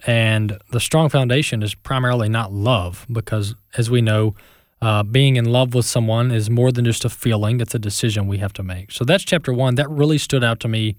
And 0.06 0.58
the 0.70 0.80
strong 0.80 1.08
foundation 1.08 1.62
is 1.62 1.74
primarily 1.74 2.28
not 2.28 2.52
love, 2.52 3.06
because 3.10 3.54
as 3.78 3.90
we 3.90 4.02
know, 4.02 4.34
uh, 4.82 5.02
being 5.02 5.36
in 5.36 5.46
love 5.46 5.74
with 5.74 5.86
someone 5.86 6.30
is 6.30 6.50
more 6.50 6.70
than 6.70 6.84
just 6.84 7.04
a 7.04 7.08
feeling; 7.08 7.60
it's 7.60 7.74
a 7.74 7.78
decision 7.78 8.26
we 8.26 8.38
have 8.38 8.52
to 8.54 8.62
make. 8.62 8.92
So 8.92 9.04
that's 9.04 9.24
chapter 9.24 9.52
one. 9.52 9.76
That 9.76 9.88
really 9.88 10.18
stood 10.18 10.44
out 10.44 10.60
to 10.60 10.68
me, 10.68 10.96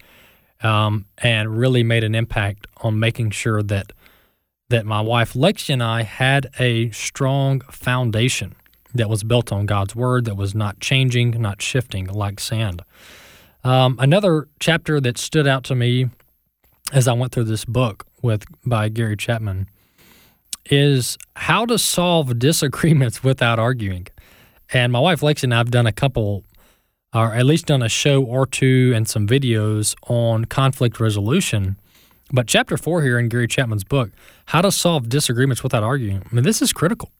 um, 0.63 1.05
and 1.19 1.57
really 1.57 1.83
made 1.83 2.03
an 2.03 2.15
impact 2.15 2.65
on 2.77 2.99
making 2.99 3.31
sure 3.31 3.61
that 3.63 3.93
that 4.69 4.85
my 4.85 5.01
wife 5.01 5.33
Lexi 5.33 5.71
and 5.71 5.83
I 5.83 6.03
had 6.03 6.49
a 6.59 6.91
strong 6.91 7.61
foundation 7.61 8.55
that 8.93 9.09
was 9.09 9.23
built 9.23 9.51
on 9.51 9.65
God's 9.65 9.95
word, 9.95 10.25
that 10.25 10.35
was 10.35 10.53
not 10.53 10.79
changing, 10.79 11.41
not 11.41 11.61
shifting 11.61 12.07
like 12.07 12.39
sand. 12.39 12.81
Um, 13.63 13.95
another 13.99 14.47
chapter 14.59 14.99
that 15.01 15.17
stood 15.17 15.47
out 15.47 15.63
to 15.65 15.75
me 15.75 16.09
as 16.91 17.07
I 17.07 17.13
went 17.13 17.31
through 17.31 17.45
this 17.45 17.65
book 17.65 18.05
with 18.21 18.45
by 18.65 18.89
Gary 18.89 19.17
Chapman 19.17 19.67
is 20.65 21.17
how 21.35 21.65
to 21.65 21.77
solve 21.77 22.39
disagreements 22.39 23.23
without 23.23 23.59
arguing. 23.59 24.07
And 24.73 24.91
my 24.91 24.99
wife 24.99 25.21
Lexi 25.21 25.43
and 25.43 25.53
I 25.53 25.57
have 25.57 25.71
done 25.71 25.87
a 25.87 25.93
couple, 25.93 26.43
or 27.13 27.33
at 27.33 27.45
least 27.45 27.67
done 27.67 27.81
a 27.81 27.89
show 27.89 28.23
or 28.23 28.45
two 28.45 28.91
and 28.95 29.07
some 29.07 29.27
videos 29.27 29.95
on 30.07 30.45
conflict 30.45 30.99
resolution. 30.99 31.77
But 32.31 32.47
chapter 32.47 32.77
four 32.77 33.03
here 33.03 33.17
in 33.17 33.29
Gary 33.29 33.47
Chapman's 33.47 33.83
book, 33.83 34.11
How 34.47 34.61
to 34.61 34.71
Solve 34.71 35.09
Disagreements 35.09 35.63
Without 35.63 35.83
Arguing, 35.83 36.23
I 36.29 36.35
mean, 36.35 36.43
this 36.43 36.61
is 36.61 36.73
critical 36.73 37.11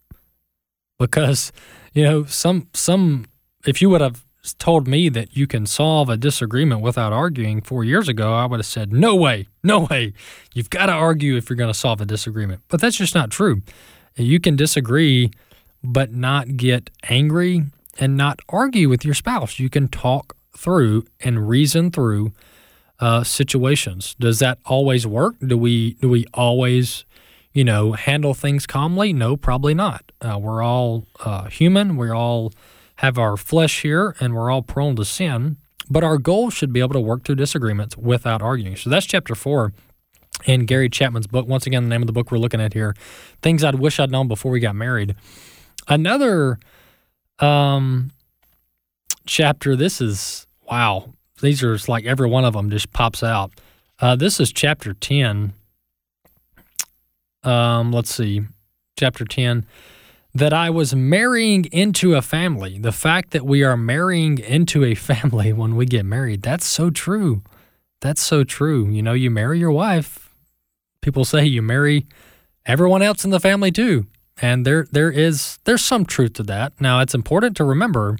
because, 0.99 1.51
you 1.93 2.03
know, 2.03 2.25
some, 2.25 2.67
some, 2.73 3.25
if 3.65 3.81
you 3.81 3.89
would 3.89 4.01
have 4.01 4.25
told 4.59 4.87
me 4.87 5.09
that 5.09 5.35
you 5.35 5.47
can 5.47 5.65
solve 5.65 6.09
a 6.09 6.17
disagreement 6.17 6.81
without 6.81 7.13
arguing 7.13 7.61
four 7.61 7.83
years 7.83 8.07
ago, 8.07 8.33
I 8.33 8.45
would 8.45 8.59
have 8.59 8.65
said, 8.65 8.93
no 8.93 9.15
way, 9.15 9.47
no 9.63 9.87
way. 9.89 10.13
You've 10.53 10.69
got 10.69 10.87
to 10.87 10.93
argue 10.93 11.35
if 11.35 11.49
you're 11.49 11.57
going 11.57 11.71
to 11.71 11.77
solve 11.77 12.01
a 12.01 12.05
disagreement. 12.05 12.61
But 12.67 12.81
that's 12.81 12.97
just 12.97 13.15
not 13.15 13.29
true. 13.29 13.61
You 14.15 14.39
can 14.39 14.55
disagree, 14.55 15.31
but 15.83 16.11
not 16.11 16.57
get 16.57 16.89
angry 17.09 17.63
and 17.99 18.17
not 18.17 18.39
argue 18.49 18.89
with 18.89 19.05
your 19.05 19.13
spouse. 19.13 19.59
You 19.59 19.69
can 19.69 19.87
talk 19.87 20.35
through 20.55 21.05
and 21.19 21.47
reason 21.47 21.91
through 21.91 22.33
uh, 22.99 23.23
situations. 23.23 24.15
Does 24.19 24.39
that 24.39 24.59
always 24.65 25.05
work? 25.05 25.35
Do 25.45 25.57
we 25.57 25.93
do 25.95 26.09
we 26.09 26.25
always, 26.33 27.05
you 27.53 27.63
know, 27.63 27.93
handle 27.93 28.33
things 28.33 28.65
calmly? 28.65 29.13
No, 29.13 29.37
probably 29.37 29.73
not. 29.73 30.11
Uh, 30.21 30.37
we're 30.39 30.63
all 30.63 31.05
uh, 31.19 31.45
human. 31.45 31.97
We 31.97 32.09
all 32.09 32.51
have 32.97 33.17
our 33.17 33.37
flesh 33.37 33.81
here, 33.83 34.15
and 34.19 34.33
we're 34.33 34.49
all 34.49 34.63
prone 34.63 34.95
to 34.95 35.05
sin. 35.05 35.57
But 35.89 36.03
our 36.03 36.17
goal 36.17 36.49
should 36.49 36.73
be 36.73 36.79
able 36.79 36.93
to 36.93 36.99
work 36.99 37.23
through 37.23 37.35
disagreements 37.35 37.95
without 37.95 38.41
arguing. 38.41 38.75
So 38.75 38.89
that's 38.89 39.05
chapter 39.05 39.35
four 39.35 39.73
in 40.45 40.65
Gary 40.65 40.89
Chapman's 40.89 41.27
book. 41.27 41.47
Once 41.47 41.65
again, 41.65 41.83
the 41.83 41.89
name 41.89 42.01
of 42.01 42.07
the 42.07 42.13
book 42.13 42.31
we're 42.31 42.39
looking 42.39 42.59
at 42.61 42.73
here, 42.73 42.95
"Things 43.41 43.63
I'd 43.63 43.75
Wish 43.75 43.99
I'd 43.99 44.11
Known 44.11 44.27
Before 44.27 44.51
We 44.51 44.59
Got 44.59 44.75
Married." 44.75 45.15
Another 45.87 46.59
um, 47.39 48.11
chapter. 49.25 49.75
This 49.75 50.01
is 50.01 50.47
wow. 50.69 51.13
These 51.41 51.63
are 51.63 51.77
like 51.87 52.05
every 52.05 52.29
one 52.29 52.45
of 52.45 52.53
them 52.53 52.69
just 52.69 52.91
pops 52.93 53.23
out. 53.23 53.51
Uh, 53.99 54.15
this 54.15 54.39
is 54.39 54.51
chapter 54.51 54.93
ten. 54.93 55.53
Um, 57.43 57.91
let's 57.91 58.13
see, 58.13 58.41
chapter 58.97 59.25
ten. 59.25 59.65
That 60.33 60.53
I 60.53 60.69
was 60.69 60.93
marrying 60.93 61.65
into 61.65 62.15
a 62.15 62.21
family. 62.21 62.77
The 62.77 62.91
fact 62.91 63.31
that 63.31 63.45
we 63.45 63.63
are 63.63 63.77
marrying 63.77 64.37
into 64.37 64.83
a 64.83 64.93
family 65.11 65.53
when 65.53 65.75
we 65.75 65.85
get 65.85 66.05
married, 66.05 66.41
that's 66.41 66.65
so 66.65 66.89
true. 66.89 67.41
That's 68.01 68.21
so 68.21 68.43
true. 68.43 68.89
You 68.89 69.01
know, 69.01 69.13
you 69.13 69.31
marry 69.31 69.59
your 69.59 69.71
wife. 69.71 70.31
People 71.01 71.25
say 71.25 71.45
you 71.45 71.61
marry 71.61 72.05
everyone 72.65 73.01
else 73.01 73.25
in 73.25 73.31
the 73.31 73.39
family 73.39 73.71
too. 73.71 74.05
And 74.39 74.65
there 74.65 74.87
there 74.91 75.11
is 75.11 75.57
there's 75.63 75.83
some 75.83 76.05
truth 76.05 76.33
to 76.33 76.43
that. 76.43 76.73
Now, 76.79 76.99
it's 76.99 77.15
important 77.15 77.57
to 77.57 77.63
remember 77.63 78.17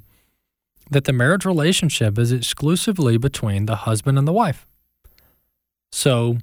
that 0.90 1.04
the 1.04 1.12
marriage 1.12 1.44
relationship 1.44 2.18
is 2.18 2.32
exclusively 2.32 3.18
between 3.18 3.66
the 3.66 3.76
husband 3.76 4.18
and 4.18 4.26
the 4.26 4.32
wife. 4.32 4.66
So, 5.92 6.38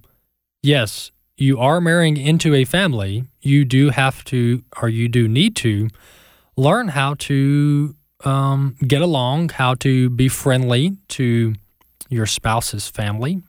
yes, 0.62 1.12
you 1.38 1.60
are 1.60 1.82
marrying 1.82 2.18
into 2.18 2.54
a 2.54 2.66
family. 2.66 3.26
You 3.42 3.66
do 3.66 3.90
have 3.90 4.24
to, 4.26 4.64
or 4.82 4.90
you 4.90 5.08
do 5.08 5.28
need 5.28 5.56
to, 5.58 5.90
learn 6.58 6.90
how 6.90 7.16
to 7.16 7.96
um, 8.24 8.76
get 8.88 9.02
along, 9.02 9.50
how 9.50 9.76
to 9.76 10.10
be 10.10 10.28
friendly 10.28 10.98
to 11.10 11.54
your 12.10 12.26
spouse's 12.26 12.88
family 12.88 13.42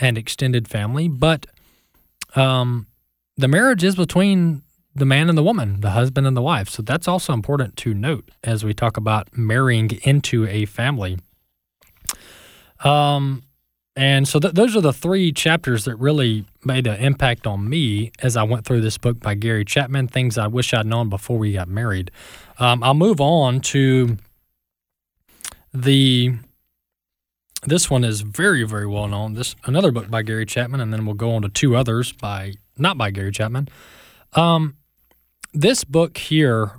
and 0.00 0.16
extended 0.16 0.68
family. 0.68 1.08
But 1.08 1.46
um, 2.34 2.86
the 3.36 3.48
marriage 3.48 3.84
is 3.84 3.96
between 3.96 4.62
the 4.94 5.06
man 5.06 5.28
and 5.28 5.38
the 5.38 5.42
woman, 5.42 5.80
the 5.80 5.90
husband 5.90 6.26
and 6.26 6.36
the 6.36 6.42
wife. 6.42 6.68
So 6.68 6.82
that's 6.82 7.08
also 7.08 7.32
important 7.32 7.76
to 7.78 7.94
note 7.94 8.30
as 8.44 8.64
we 8.64 8.74
talk 8.74 8.96
about 8.96 9.36
marrying 9.36 9.90
into 10.02 10.46
a 10.46 10.66
family. 10.66 11.18
Um, 12.84 13.44
and 13.94 14.26
so 14.26 14.38
th- 14.38 14.54
those 14.54 14.74
are 14.76 14.80
the 14.80 14.92
three 14.92 15.32
chapters 15.32 15.84
that 15.84 15.96
really 15.96 16.46
made 16.64 16.86
an 16.86 16.98
impact 17.00 17.46
on 17.46 17.68
me 17.68 18.10
as 18.20 18.36
I 18.36 18.42
went 18.42 18.64
through 18.64 18.80
this 18.80 18.98
book 18.98 19.20
by 19.20 19.34
Gary 19.34 19.64
Chapman, 19.64 20.08
things 20.08 20.38
I 20.38 20.46
wish 20.46 20.72
I'd 20.72 20.86
known 20.86 21.08
before 21.08 21.38
we 21.38 21.52
got 21.52 21.68
married. 21.68 22.10
Um, 22.58 22.82
I'll 22.82 22.94
move 22.94 23.20
on 23.20 23.60
to 23.60 24.16
the. 25.72 26.34
This 27.64 27.88
one 27.88 28.02
is 28.02 28.22
very, 28.22 28.64
very 28.64 28.88
well 28.88 29.06
known. 29.06 29.34
This 29.34 29.54
another 29.64 29.92
book 29.92 30.10
by 30.10 30.22
Gary 30.22 30.46
Chapman, 30.46 30.80
and 30.80 30.92
then 30.92 31.06
we'll 31.06 31.14
go 31.14 31.32
on 31.34 31.42
to 31.42 31.48
two 31.48 31.76
others 31.76 32.12
by 32.12 32.54
not 32.76 32.98
by 32.98 33.10
Gary 33.10 33.30
Chapman. 33.30 33.68
Um, 34.32 34.76
this 35.52 35.84
book 35.84 36.16
here 36.16 36.76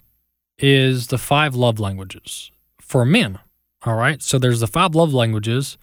is 0.57 1.07
the 1.07 1.17
five 1.17 1.55
love 1.55 1.79
languages 1.79 2.51
for 2.79 3.05
men. 3.05 3.39
All 3.85 3.95
right. 3.95 4.21
So 4.21 4.39
there's 4.39 4.61
the 4.61 4.67
five 4.67 4.95
love 4.95 5.13
languages, 5.13 5.77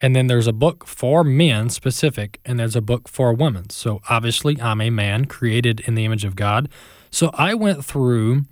and 0.00 0.14
then 0.14 0.26
there's 0.26 0.46
a 0.46 0.52
book 0.52 0.86
for 0.86 1.24
men 1.24 1.70
specific, 1.70 2.40
and 2.44 2.58
there's 2.58 2.76
a 2.76 2.80
book 2.80 3.08
for 3.08 3.32
women. 3.32 3.70
So 3.70 4.00
obviously, 4.08 4.60
I'm 4.60 4.80
a 4.80 4.90
man 4.90 5.26
created 5.26 5.80
in 5.80 5.94
the 5.94 6.04
image 6.04 6.24
of 6.24 6.36
God. 6.36 6.68
So 7.10 7.30
I 7.34 7.54
went 7.54 7.84
through 7.84 8.42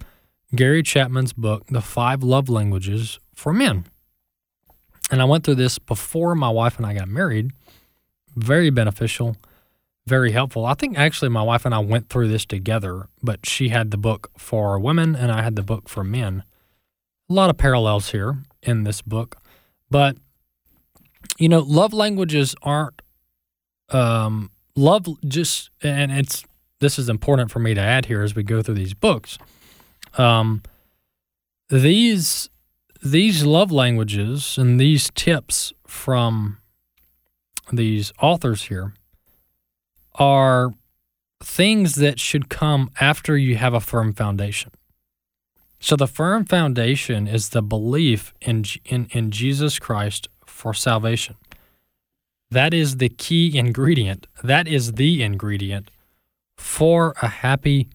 Gary 0.55 0.83
Chapman's 0.83 1.33
book, 1.33 1.67
The 1.67 1.81
Five 1.81 2.23
Love 2.23 2.49
Languages 2.49 3.19
for 3.35 3.53
Men. 3.53 3.85
And 5.11 5.21
I 5.21 5.25
went 5.25 5.45
through 5.45 5.57
this 5.57 5.79
before 5.79 6.35
my 6.35 6.49
wife 6.49 6.79
and 6.79 6.87
I 6.87 6.95
got 6.95 7.09
married. 7.09 7.51
Very 8.37 8.71
beneficial 8.71 9.37
very 10.07 10.33
helpful. 10.33 10.67
I 10.67 10.75
think 10.75 10.99
actually 10.99 11.31
my 11.31 11.43
wife 11.43 11.65
and 11.65 11.75
I 11.75 11.79
went 11.79 12.09
through 12.09 12.29
this 12.29 12.45
together, 12.45 13.09
but 13.23 13.47
she 13.47 13.71
had 13.71 13.91
the 13.91 13.97
book 13.97 14.31
for 14.37 14.79
women 14.79 15.17
and 15.17 15.33
I 15.33 15.43
had 15.43 15.57
the 15.57 15.63
book 15.63 15.89
for 15.89 16.05
men. 16.05 16.45
A 17.31 17.33
lot 17.33 17.51
of 17.51 17.57
parallels 17.57 18.11
here 18.11 18.39
in 18.63 18.85
this 18.85 19.01
book, 19.01 19.37
but 19.91 20.17
you 21.39 21.49
know, 21.49 21.61
love 21.61 21.93
languages 21.93 22.55
aren't 22.63 23.01
um, 23.91 24.51
love 24.77 25.07
just 25.27 25.71
and 25.83 26.13
it's 26.13 26.45
this 26.81 26.99
is 26.99 27.09
important 27.09 27.51
for 27.51 27.61
me 27.61 27.73
to 27.73 27.81
add 27.81 28.07
here 28.07 28.23
as 28.23 28.35
we 28.35 28.43
go 28.43 28.63
through 28.63 28.75
these 28.75 28.95
books. 28.95 29.39
Um, 30.19 30.63
these 31.71 32.51
these 33.03 33.45
love 33.45 33.71
languages 33.71 34.59
and 34.59 34.79
these 34.79 35.11
tips 35.15 35.73
from 35.87 36.59
these 37.73 38.13
authors 38.21 38.65
here 38.65 38.93
are 40.15 40.73
things 41.43 41.97
that 41.97 42.19
should 42.19 42.49
come 42.49 42.91
after 43.01 43.37
you 43.37 43.57
have 43.57 43.75
a 43.75 43.81
firm 43.81 44.13
foundation. 44.13 44.71
So 45.79 45.97
the 45.97 46.07
firm 46.07 46.45
foundation 46.45 47.27
is 47.27 47.51
the 47.51 47.63
belief 47.63 48.33
in, 48.41 48.65
in, 48.87 49.07
in 49.11 49.31
Jesus 49.31 49.79
Christ 49.79 50.29
for 50.47 50.73
salvation. 50.73 51.37
That 52.51 52.73
is 52.73 52.97
the 52.97 53.09
key 53.09 53.59
ingredient. 53.59 54.27
That 54.43 54.67
is 54.67 54.93
the 54.93 55.23
ingredient 55.23 55.91
for 56.57 57.15
a 57.21 57.29
happy 57.29 57.89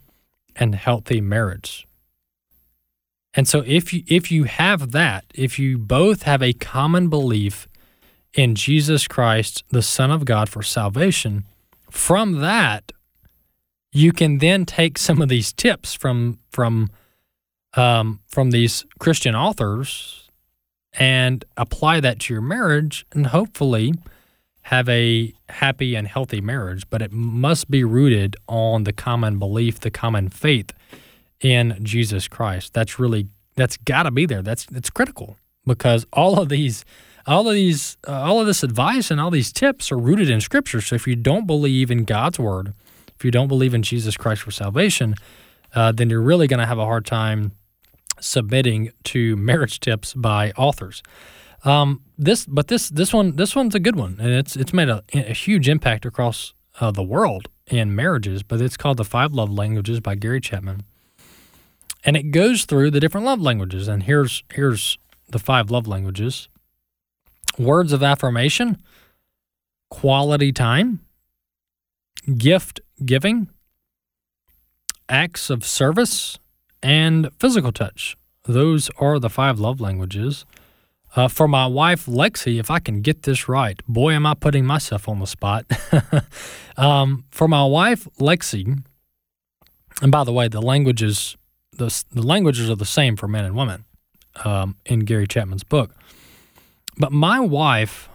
and 0.55 0.75
healthy 0.75 1.21
marriage. 1.21 1.87
And 3.33 3.47
so 3.47 3.63
if 3.65 3.93
you 3.93 4.03
if 4.07 4.31
you 4.31 4.45
have 4.45 4.91
that, 4.91 5.25
if 5.33 5.59
you 5.59 5.77
both 5.77 6.23
have 6.23 6.41
a 6.41 6.53
common 6.53 7.09
belief 7.09 7.67
in 8.33 8.55
Jesus 8.55 9.07
Christ, 9.07 9.63
the 9.69 9.81
Son 9.81 10.11
of 10.11 10.25
God 10.25 10.49
for 10.49 10.63
salvation, 10.63 11.45
from 11.89 12.39
that, 12.39 12.91
you 13.91 14.11
can 14.11 14.37
then 14.37 14.65
take 14.65 14.97
some 14.97 15.21
of 15.21 15.29
these 15.29 15.51
tips 15.53 15.93
from 15.93 16.39
from 16.51 16.89
um, 17.75 18.19
from 18.27 18.51
these 18.51 18.85
Christian 18.99 19.35
authors 19.35 20.29
and 20.93 21.45
apply 21.55 21.99
that 21.99 22.19
to 22.19 22.33
your 22.33 22.41
marriage, 22.41 23.05
and 23.11 23.27
hopefully 23.27 23.93
have 24.63 24.89
a 24.89 25.33
happy 25.49 25.95
and 25.95 26.07
healthy 26.07 26.41
marriage. 26.41 26.83
But 26.89 27.01
it 27.01 27.11
must 27.11 27.69
be 27.69 27.83
rooted 27.83 28.35
on 28.47 28.83
the 28.83 28.93
common 28.93 29.39
belief, 29.39 29.79
the 29.79 29.91
common 29.91 30.29
faith 30.29 30.71
in 31.41 31.77
Jesus 31.83 32.27
Christ. 32.27 32.73
That's 32.73 32.99
really 32.99 33.27
that's 33.55 33.77
got 33.77 34.03
to 34.03 34.11
be 34.11 34.25
there. 34.25 34.41
That's 34.41 34.67
it's 34.73 34.89
critical 34.89 35.37
because 35.65 36.05
all 36.13 36.39
of 36.39 36.49
these 36.49 36.85
all 37.29 37.47
of 37.47 37.53
these 37.53 37.97
uh, 38.07 38.11
all 38.11 38.41
of 38.41 38.47
this 38.47 38.63
advice 38.63 39.11
and 39.11 39.21
all 39.21 39.31
these 39.31 39.51
tips 39.51 39.91
are 39.91 39.97
rooted 39.97 40.29
in 40.29 40.41
scripture. 40.41 40.81
So 40.81 40.95
if 40.95 41.07
you 41.07 41.15
don't 41.15 41.47
believe 41.47 41.91
in 41.91 42.03
god's 42.03 42.39
word 42.39 42.73
if 43.15 43.23
you 43.25 43.31
don't 43.31 43.47
believe 43.47 43.73
in 43.73 43.83
jesus 43.83 44.17
christ 44.17 44.41
for 44.41 44.51
salvation 44.51 45.15
uh, 45.75 45.91
then 45.91 46.09
you're 46.09 46.21
really 46.21 46.47
going 46.47 46.59
to 46.59 46.65
have 46.65 46.79
a 46.79 46.85
hard 46.85 47.05
time 47.05 47.51
submitting 48.19 48.91
to 49.05 49.35
marriage 49.37 49.79
tips 49.79 50.13
by 50.13 50.51
authors. 50.51 51.01
Um, 51.65 52.01
this 52.17 52.45
but 52.45 52.69
this 52.69 52.89
this 52.89 53.13
one 53.13 53.35
this 53.35 53.53
one's 53.53 53.75
a 53.75 53.79
good 53.79 53.97
one 53.97 54.15
and 54.19 54.31
it's 54.31 54.55
it's 54.55 54.71
made 54.71 54.87
a, 54.87 55.03
a 55.13 55.33
huge 55.33 55.67
impact 55.67 56.05
across 56.05 56.53
uh, 56.79 56.89
the 56.89 57.03
world 57.03 57.49
in 57.67 57.93
marriages 57.93 58.43
but 58.43 58.61
it's 58.61 58.77
called 58.77 58.95
the 58.95 59.03
five 59.03 59.33
love 59.33 59.51
languages 59.51 59.99
by 59.99 60.15
gary 60.15 60.39
chapman. 60.39 60.83
And 62.05 62.15
it 62.15 62.31
goes 62.31 62.63
through 62.63 62.91
the 62.91 63.01
different 63.01 63.25
love 63.25 63.41
languages 63.41 63.89
and 63.89 64.03
here's 64.03 64.43
here's 64.53 64.97
the 65.27 65.39
five 65.39 65.69
love 65.69 65.85
languages 65.85 66.47
words 67.59 67.93
of 67.93 68.01
affirmation, 68.01 68.81
quality 69.89 70.51
time, 70.51 71.01
gift 72.37 72.79
giving, 73.05 73.49
acts 75.07 75.49
of 75.49 75.65
service, 75.65 76.39
and 76.81 77.29
physical 77.39 77.71
touch. 77.71 78.15
Those 78.45 78.89
are 78.97 79.19
the 79.19 79.29
five 79.29 79.59
love 79.59 79.81
languages. 79.81 80.45
Uh, 81.15 81.27
for 81.27 81.47
my 81.47 81.65
wife, 81.65 82.05
Lexi, 82.05 82.59
if 82.59 82.69
I 82.69 82.79
can 82.79 83.01
get 83.01 83.23
this 83.23 83.49
right, 83.49 83.79
boy, 83.87 84.13
am 84.13 84.25
I 84.25 84.35
putting 84.35 84.65
myself 84.65 85.09
on 85.09 85.19
the 85.19 85.25
spot. 85.25 85.65
um, 86.77 87.25
for 87.31 87.47
my 87.47 87.65
wife, 87.65 88.07
Lexi, 88.19 88.83
and 90.01 90.11
by 90.11 90.23
the 90.23 90.31
way, 90.31 90.47
the 90.47 90.61
languages, 90.61 91.35
the, 91.75 92.03
the 92.11 92.21
languages 92.21 92.69
are 92.69 92.75
the 92.75 92.85
same 92.85 93.15
for 93.15 93.27
men 93.27 93.43
and 93.43 93.55
women 93.55 93.85
um, 94.45 94.77
in 94.85 95.01
Gary 95.01 95.27
Chapman's 95.27 95.63
book. 95.63 95.95
But 96.99 97.13
my 97.13 97.39
wife 97.39 98.09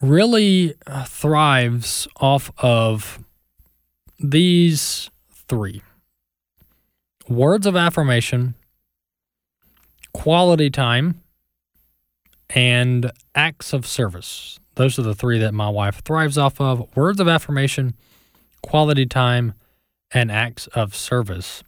really 0.00 0.74
uh, 0.86 1.04
thrives 1.04 2.08
off 2.16 2.50
of 2.58 3.22
these 4.18 5.10
three 5.30 5.82
words 7.28 7.66
of 7.66 7.76
affirmation, 7.76 8.54
quality 10.14 10.70
time, 10.70 11.20
and 12.50 13.12
acts 13.34 13.72
of 13.72 13.86
service. 13.86 14.58
Those 14.74 14.98
are 14.98 15.02
the 15.02 15.14
three 15.14 15.38
that 15.38 15.52
my 15.52 15.68
wife 15.68 16.02
thrives 16.04 16.38
off 16.38 16.60
of 16.60 16.96
words 16.96 17.20
of 17.20 17.28
affirmation, 17.28 17.94
quality 18.62 19.06
time, 19.06 19.52
and 20.12 20.32
acts 20.32 20.66
of 20.68 20.94
service. 20.94 21.62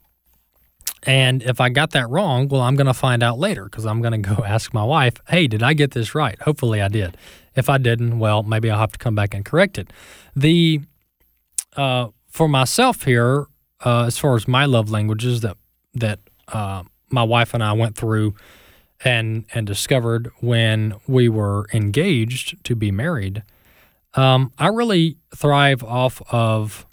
And 1.07 1.43
if 1.43 1.61
I 1.61 1.69
got 1.69 1.91
that 1.91 2.09
wrong, 2.09 2.49
well, 2.49 2.63
I'm 2.63 2.77
going 2.77 2.87
to 2.87 2.95
find 2.95 3.23
out 3.23 3.39
later 3.39 3.65
because 3.65 3.85
I'm 3.87 4.01
going 4.01 4.23
to 4.23 4.35
go 4.35 4.45
ask 4.45 4.73
my 4.73 4.85
wife, 4.85 5.15
hey, 5.29 5.47
did 5.47 5.63
I 5.63 5.75
get 5.75 5.93
this 5.93 6.15
right? 6.15 6.41
Hopefully 6.43 6.81
I 6.81 6.89
did. 6.89 7.17
If 7.55 7.69
I 7.69 7.79
didn't, 7.79 8.19
well, 8.19 8.43
maybe 8.43 8.71
I'll 8.71 8.79
have 8.79 8.93
to 8.93 8.99
come 8.99 9.15
back 9.15 9.35
and 9.35 9.45
correct 9.45 9.79
it. 9.79 9.93
The 10.35 10.81
uh, 11.77 12.09
for 12.29 12.49
myself 12.49 13.05
here, 13.05 13.47
uh, 13.85 14.05
as 14.05 14.19
far 14.19 14.35
as 14.35 14.49
my 14.49 14.65
love 14.65 14.91
languages 14.91 15.41
that 15.43 15.57
that 15.95 16.19
uh, 16.49 16.83
my 17.11 17.23
wife 17.23 17.55
and 17.55 17.63
I 17.63 17.73
went 17.73 17.97
through 17.97 18.35
and 19.05 19.45
and 19.55 19.67
discovered 19.67 20.31
when 20.41 20.95
we 21.07 21.29
were 21.29 21.67
engaged 21.73 22.63
to 22.65 22.75
be 22.75 22.91
married. 22.91 23.43
Um, 24.15 24.53
I 24.59 24.69
really 24.69 25.19
thrive 25.35 25.83
off 25.83 26.23
of 26.33 26.87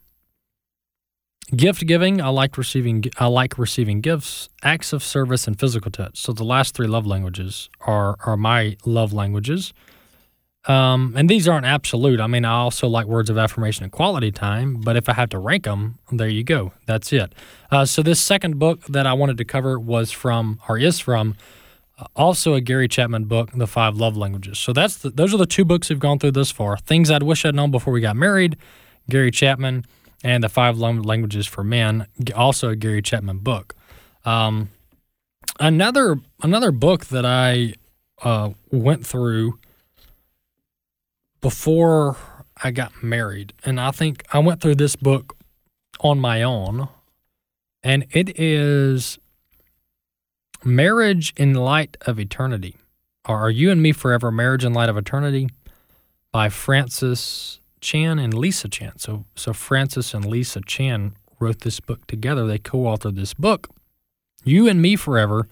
gift 1.55 1.85
giving. 1.85 2.21
I 2.21 2.29
like 2.29 2.57
receiving. 2.57 3.03
I 3.17 3.27
like 3.27 3.57
receiving 3.57 4.01
gifts, 4.01 4.49
acts 4.63 4.93
of 4.93 5.03
service, 5.03 5.47
and 5.47 5.59
physical 5.59 5.91
touch. 5.91 6.19
So 6.19 6.33
the 6.33 6.43
last 6.43 6.75
three 6.75 6.87
love 6.87 7.05
languages 7.05 7.69
are 7.81 8.15
are 8.25 8.37
my 8.37 8.77
love 8.85 9.13
languages. 9.13 9.73
Um, 10.65 11.15
and 11.17 11.27
these 11.27 11.47
aren't 11.47 11.65
absolute. 11.65 12.19
I 12.19 12.27
mean, 12.27 12.45
I 12.45 12.51
also 12.51 12.87
like 12.87 13.07
words 13.07 13.31
of 13.31 13.37
affirmation 13.37 13.83
and 13.83 13.91
quality 13.91 14.31
time, 14.31 14.79
but 14.79 14.95
if 14.95 15.09
I 15.09 15.13
have 15.13 15.29
to 15.29 15.39
rank 15.39 15.63
them, 15.63 15.97
there 16.11 16.27
you 16.27 16.43
go. 16.43 16.73
That's 16.85 17.11
it. 17.11 17.33
Uh, 17.71 17.85
so, 17.85 18.03
this 18.03 18.19
second 18.19 18.59
book 18.59 18.85
that 18.85 19.07
I 19.07 19.13
wanted 19.13 19.37
to 19.39 19.45
cover 19.45 19.79
was 19.79 20.11
from, 20.11 20.59
or 20.69 20.77
is 20.77 20.99
from, 20.99 21.35
uh, 21.97 22.05
also 22.15 22.53
a 22.53 22.61
Gary 22.61 22.87
Chapman 22.87 23.25
book, 23.25 23.49
The 23.55 23.65
Five 23.65 23.95
Love 23.97 24.15
Languages. 24.15 24.59
So, 24.59 24.71
that's 24.71 24.97
the, 24.97 25.09
those 25.09 25.33
are 25.33 25.37
the 25.37 25.47
two 25.47 25.65
books 25.65 25.89
we've 25.89 25.99
gone 25.99 26.19
through 26.19 26.33
this 26.33 26.51
far 26.51 26.77
Things 26.77 27.09
I'd 27.09 27.23
Wish 27.23 27.43
I'd 27.43 27.55
Known 27.55 27.71
Before 27.71 27.91
We 27.91 28.01
Got 28.01 28.15
Married, 28.15 28.55
Gary 29.09 29.31
Chapman, 29.31 29.85
and 30.23 30.43
The 30.43 30.49
Five 30.49 30.77
Languages 30.77 31.47
for 31.47 31.63
Men, 31.63 32.07
also 32.35 32.69
a 32.69 32.75
Gary 32.75 33.01
Chapman 33.01 33.39
book. 33.39 33.75
Um, 34.25 34.69
another, 35.59 36.17
another 36.41 36.71
book 36.71 37.05
that 37.07 37.25
I 37.25 37.73
uh, 38.21 38.51
went 38.71 39.05
through 39.05 39.59
before 41.41 42.17
I 42.63 42.71
got 42.71 43.03
married. 43.03 43.53
And 43.65 43.79
I 43.79 43.91
think 43.91 44.23
I 44.31 44.39
went 44.39 44.61
through 44.61 44.75
this 44.75 44.95
book 44.95 45.35
on 45.99 46.19
my 46.19 46.43
own. 46.43 46.87
And 47.83 48.05
it 48.11 48.39
is 48.39 49.17
Marriage 50.63 51.33
in 51.35 51.55
Light 51.55 51.97
of 52.01 52.19
Eternity. 52.19 52.75
Are 53.25 53.49
You 53.49 53.71
and 53.71 53.81
Me 53.81 53.91
Forever 53.91 54.31
Marriage 54.31 54.63
in 54.63 54.73
Light 54.73 54.89
of 54.89 54.97
Eternity 54.97 55.49
by 56.31 56.49
Francis 56.49 57.60
Chan 57.81 58.19
and 58.19 58.33
Lisa 58.33 58.67
Chan. 58.69 58.99
So, 58.99 59.25
so 59.35 59.53
Francis 59.53 60.13
and 60.13 60.25
Lisa 60.25 60.61
Chan 60.61 61.15
wrote 61.39 61.61
this 61.61 61.79
book 61.79 62.07
together. 62.07 62.45
They 62.45 62.59
co 62.59 62.79
authored 62.79 63.15
this 63.15 63.33
book, 63.33 63.69
You 64.43 64.67
and 64.67 64.81
Me 64.81 64.95
Forever 64.95 65.47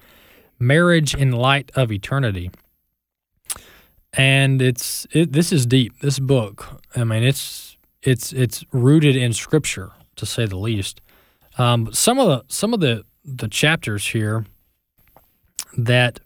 Marriage 0.60 1.16
in 1.16 1.32
Light 1.32 1.72
of 1.76 1.92
Eternity 1.92 2.52
and 4.14 4.62
it's 4.62 5.08
it, 5.12 5.34
this 5.34 5.52
is 5.52 5.66
deep. 5.66 6.00
This 6.00 6.20
book, 6.20 6.82
I 6.96 7.04
mean, 7.04 7.24
it's 7.24 7.78
it's 8.02 8.34
it's 8.34 8.64
rooted 8.72 9.16
in 9.16 9.34
scripture 9.34 9.92
to 10.16 10.26
say 10.26 10.46
the 10.46 10.58
least. 10.58 11.02
Um, 11.58 11.92
some 11.94 12.20
of 12.20 12.28
the 12.28 12.44
some 12.48 12.74
of 12.74 12.80
the 12.80 13.04
the 13.24 13.48
chapters 13.48 14.08
here 14.08 14.46
that 15.78 16.20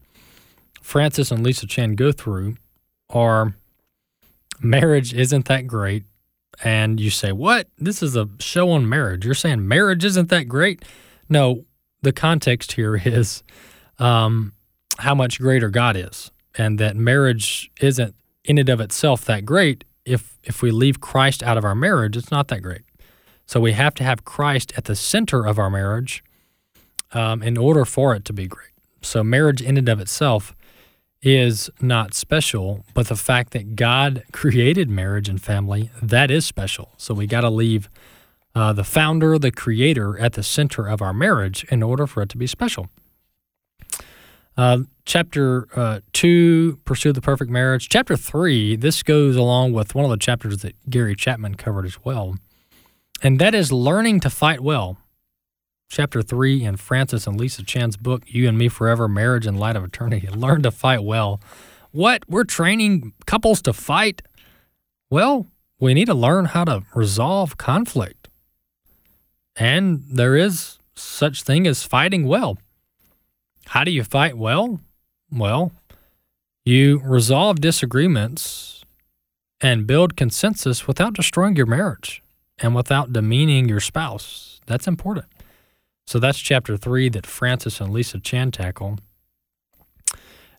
Francis 0.81 1.31
and 1.31 1.43
Lisa 1.43 1.67
Chan 1.67 1.95
go 1.95 2.12
through 2.12 2.55
are 3.10 3.55
marriage 4.63 5.13
isn't 5.13 5.46
that 5.46 5.67
great, 5.67 6.05
and 6.63 7.00
you 7.00 7.10
say, 7.10 7.32
"What? 7.32 7.67
This 7.77 8.01
is 8.01 8.15
a 8.15 8.29
show 8.39 8.72
on 8.72 8.88
marriage." 8.88 9.25
You're 9.25 9.34
saying 9.34 9.67
marriage 9.67 10.05
isn't 10.05 10.29
that 10.29 10.48
great? 10.48 10.84
No, 11.29 11.65
the 12.01 12.13
context 12.13 12.74
here 12.74 12.96
is 13.05 13.43
um, 14.00 14.53
how 15.00 15.15
much 15.15 15.39
greater 15.39 15.70
God 15.70 15.96
is 15.96 16.32
and 16.55 16.79
that 16.79 16.96
marriage 16.96 17.72
isn't 17.82 18.15
in 18.43 18.58
and 18.58 18.70
of 18.70 18.79
itself 18.79 19.25
that 19.25 19.46
great. 19.46 19.84
If 20.05 20.38
if 20.43 20.62
we 20.62 20.72
leave 20.72 21.00
Christ 21.00 21.41
out 21.41 21.58
of 21.58 21.63
our 21.63 21.75
marriage, 21.75 22.17
it's 22.17 22.32
not 22.32 22.50
that 22.50 22.62
great. 22.62 22.82
So 23.46 23.60
we 23.60 23.74
have 23.74 23.93
to 23.96 24.03
have 24.03 24.25
Christ 24.25 24.74
at 24.77 24.86
the 24.86 24.96
center 24.96 25.46
of 25.46 25.60
our 25.60 25.70
marriage 25.70 26.24
um, 27.12 27.41
in 27.41 27.58
order 27.58 27.86
for 27.86 28.15
it 28.15 28.25
to 28.25 28.34
be 28.34 28.48
great. 28.48 28.72
So 29.01 29.24
marriage 29.24 29.62
in 29.62 29.77
and 29.77 29.89
of 29.89 30.00
itself 30.00 30.55
is 31.24 31.70
not 31.79 32.14
special, 32.14 32.83
but 32.94 33.07
the 33.07 33.16
fact 33.16 33.53
that 33.53 33.75
God 33.75 34.24
created 34.33 34.90
marriage 34.90 35.29
and 35.29 35.42
family 35.42 35.90
that 36.01 36.29
is 36.29 36.46
special. 36.46 36.92
So 36.98 37.14
we 37.14 37.27
got 37.27 37.42
to 37.42 37.50
leave 37.50 37.90
uh, 38.53 38.74
the 38.74 38.83
founder, 38.83 39.40
the 39.40 39.51
creator, 39.51 40.20
at 40.20 40.33
the 40.33 40.44
center 40.44 40.88
of 40.88 41.01
our 41.01 41.14
marriage 41.14 41.64
in 41.72 41.81
order 41.81 42.05
for 42.05 42.22
it 42.22 42.29
to 42.29 42.38
be 42.38 42.46
special. 42.46 42.90
Uh, 44.55 44.79
chapter 45.05 45.68
uh, 45.75 46.01
two, 46.12 46.77
Pursue 46.86 47.14
the 47.14 47.22
Perfect 47.22 47.50
Marriage. 47.50 47.90
Chapter 47.90 48.16
three, 48.16 48.75
this 48.75 49.01
goes 49.01 49.36
along 49.36 49.74
with 49.74 49.96
one 49.96 50.05
of 50.05 50.12
the 50.12 50.18
chapters 50.18 50.57
that 50.57 50.75
Gary 50.90 51.16
Chapman 51.16 51.55
covered 51.55 51.86
as 51.86 51.98
well, 52.03 52.38
and 53.24 53.40
that 53.40 53.55
is 53.55 53.72
Learning 53.72 54.20
to 54.20 54.29
Fight 54.29 54.59
Well. 54.59 54.98
Chapter 55.94 56.24
three 56.24 56.64
in 56.64 56.77
Francis 56.77 57.27
and 57.27 57.40
Lisa 57.40 57.62
Chan's 57.62 57.98
book, 57.98 58.24
You 58.25 58.48
and 58.48 58.58
Me 58.58 58.68
Forever 58.68 59.08
Marriage 59.08 59.46
in 59.46 59.58
Light 59.58 59.75
of 59.75 59.84
Eternity. 59.84 60.27
Learn 60.27 60.64
to 60.64 60.72
fight 60.72 61.03
well. 61.03 61.40
What? 61.92 62.24
We're 62.27 62.46
training 62.46 63.14
couples 63.27 63.62
to 63.62 63.74
fight? 63.74 64.24
Well, 65.12 65.46
we 65.79 65.94
need 65.94 66.06
to 66.06 66.16
learn 66.16 66.46
how 66.46 66.64
to 66.64 66.82
resolve 66.96 67.58
conflict. 67.58 68.27
And 69.56 70.03
there 70.10 70.36
is 70.36 70.79
such 70.96 71.44
thing 71.44 71.68
as 71.68 71.84
fighting 71.84 72.25
well. 72.25 72.58
How 73.68 73.84
do 73.84 73.92
you 73.92 74.03
fight 74.03 74.36
well? 74.36 74.79
Well, 75.32 75.74
you 76.66 77.03
resolve 77.06 77.62
disagreements 77.62 78.84
and 79.62 79.86
build 79.86 80.18
consensus 80.18 80.88
without 80.88 81.14
destroying 81.14 81.56
your 81.56 81.68
marriage 81.68 82.24
and 82.58 82.74
without 82.74 83.14
demeaning 83.14 83.70
your 83.70 83.79
spouse. 83.79 84.60
That's 84.66 84.88
important. 84.88 85.27
So 86.05 86.20
that's 86.20 86.39
chapter 86.39 86.77
three 86.77 87.09
that 87.09 87.25
Francis 87.25 87.79
and 87.79 87.92
Lisa 87.92 88.20
Chan 88.20 88.51
tackle. 88.51 89.00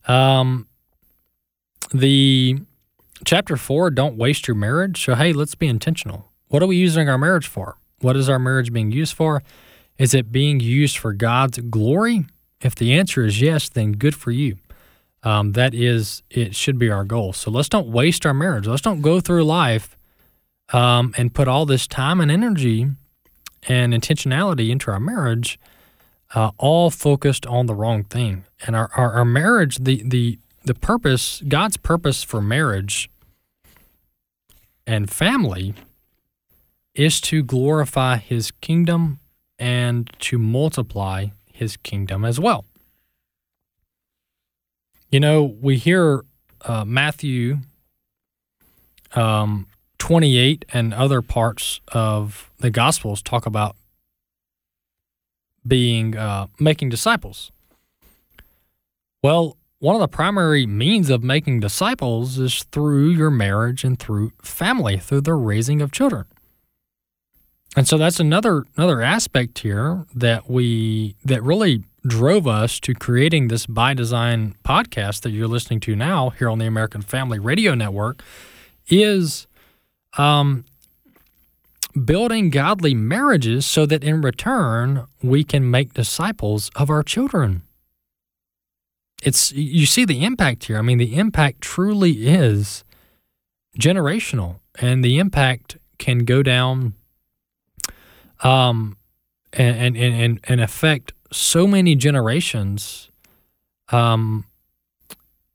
Um, 0.07 0.69
the 1.93 2.59
chapter 3.25 3.57
four, 3.57 3.91
don't 3.91 4.17
waste 4.17 4.49
your 4.49 4.57
marriage. 4.57 5.05
So, 5.05 5.15
hey, 5.15 5.33
let's 5.33 5.55
be 5.55 5.67
intentional. 5.67 6.31
What 6.49 6.63
are 6.63 6.67
we 6.67 6.77
using 6.77 7.09
our 7.09 7.19
marriage 7.19 7.47
for? 7.47 7.79
What 8.01 8.17
is 8.17 8.29
our 8.29 8.39
marriage 8.39 8.73
being 8.73 8.91
used 8.91 9.15
for? 9.15 9.43
Is 9.99 10.15
it 10.15 10.33
being 10.33 10.61
used 10.61 10.99
for 10.99 11.13
God's 11.13 11.59
glory 11.59 12.27
if 12.61 12.75
the 12.75 12.95
answer 12.95 13.25
is 13.25 13.41
yes, 13.41 13.69
then 13.69 13.93
good 13.93 14.15
for 14.15 14.31
you. 14.31 14.57
Um, 15.23 15.53
that 15.53 15.75
is, 15.75 16.23
it 16.31 16.55
should 16.55 16.79
be 16.79 16.91
our 16.91 17.05
goal. 17.05 17.33
So 17.33 17.51
let's 17.51 17.69
don't 17.69 17.89
waste 17.89 18.27
our 18.27 18.35
marriage. 18.35 18.67
Let's 18.67 18.83
don't 18.83 19.03
go 19.03 19.21
through 19.21 19.45
life 19.45 19.97
um, 20.73 21.15
and 21.17 21.33
put 21.35 21.49
all 21.49 21.67
this 21.67 21.87
time 21.87 22.21
and 22.21 22.31
energy 22.31 22.89
and 23.69 23.93
intentionality 23.93 24.71
into 24.71 24.91
our 24.91 25.01
marriage, 25.01 25.59
uh, 26.35 26.51
all 26.59 26.91
focused 26.91 27.47
on 27.47 27.67
the 27.67 27.75
wrong 27.75 28.05
thing. 28.05 28.45
And 28.67 28.75
our, 28.75 28.91
our, 28.97 29.13
our 29.13 29.25
marriage, 29.25 29.77
the, 29.77 30.03
the, 30.05 30.39
the 30.65 30.75
purpose, 30.75 31.43
God's 31.47 31.77
purpose 31.77 32.23
for 32.23 32.41
marriage 32.41 33.11
and 34.87 35.11
family 35.11 35.75
is 36.95 37.21
to 37.23 37.43
glorify 37.43 38.17
his 38.19 38.51
kingdom 38.61 39.21
and 39.59 40.11
to 40.21 40.39
multiply 40.39 41.27
his 41.53 41.77
kingdom 41.77 42.25
as 42.25 42.39
well. 42.39 42.65
You 45.11 45.21
know, 45.21 45.43
we 45.43 45.77
hear 45.77 46.25
uh, 46.63 46.85
Matthew 46.85 47.59
um, 49.15 49.69
28 50.05 50.67
and 50.71 50.93
other 50.93 51.23
parts 51.23 51.81
of 51.89 52.51
the 52.59 52.69
Gospels 52.69 53.23
talk 53.23 53.47
about 53.47 53.75
being 55.67 56.15
uh, 56.15 56.49
making 56.61 56.91
disciples. 56.91 57.51
Well, 59.23 59.57
one 59.79 59.95
of 59.95 60.03
the 60.03 60.09
primary 60.09 60.67
means 60.67 61.09
of 61.09 61.25
making 61.25 61.61
disciples 61.61 62.39
is 62.39 62.65
through 62.65 63.13
your 63.13 63.31
marriage 63.31 63.83
and 63.83 63.99
through 63.99 64.33
family, 64.43 64.99
through 64.99 65.23
the 65.23 65.33
raising 65.33 65.81
of 65.81 65.91
children. 65.91 66.27
And 67.75 67.89
so 67.89 67.97
that's 67.97 68.21
another 68.21 68.65
another 68.77 69.01
aspect 69.01 69.61
here 69.61 70.05
that 70.15 70.51
we 70.51 71.17
that 71.25 71.43
really 71.43 71.83
drove 72.07 72.47
us 72.47 72.79
to 72.81 72.93
creating 72.93 73.49
this 73.49 73.65
by 73.65 73.95
design 73.95 74.55
podcast 74.67 75.23
that 75.23 75.31
you're 75.31 75.49
listening 75.49 75.81
to 75.81 75.97
now 75.97 76.29
here 76.29 76.51
on 76.51 76.59
the 76.59 76.67
American 76.67 77.01
Family 77.01 77.39
Radio 77.39 77.75
Network 77.75 78.23
is 78.91 79.47
um, 80.19 80.65
building 82.05 82.51
godly 82.51 82.95
marriages 82.95 83.67
so 83.67 83.87
that 83.87 84.03
in 84.03 84.21
return 84.21 85.07
we 85.23 85.45
can 85.45 85.71
make 85.71 85.95
disciples 85.95 86.71
of 86.75 86.91
our 86.91 87.03
children. 87.03 87.63
It's 89.23 89.53
you 89.53 89.87
see 89.87 90.05
the 90.05 90.25
impact 90.25 90.65
here. 90.65 90.79
I 90.79 90.83
mean, 90.83 90.99
the 90.99 91.17
impact 91.17 91.63
truly 91.63 92.27
is 92.27 92.85
generational, 93.79 94.61
and 94.81 95.03
the 95.05 95.19
impact 95.19 95.79
can 95.99 96.25
go 96.25 96.43
down 96.43 96.95
um, 98.43 98.99
and, 99.53 99.97
and, 99.97 99.97
and, 99.97 100.41
and 100.45 100.61
affect 100.61 101.13
so 101.33 101.67
many 101.67 101.95
generations 101.95 103.11
um, 103.91 104.45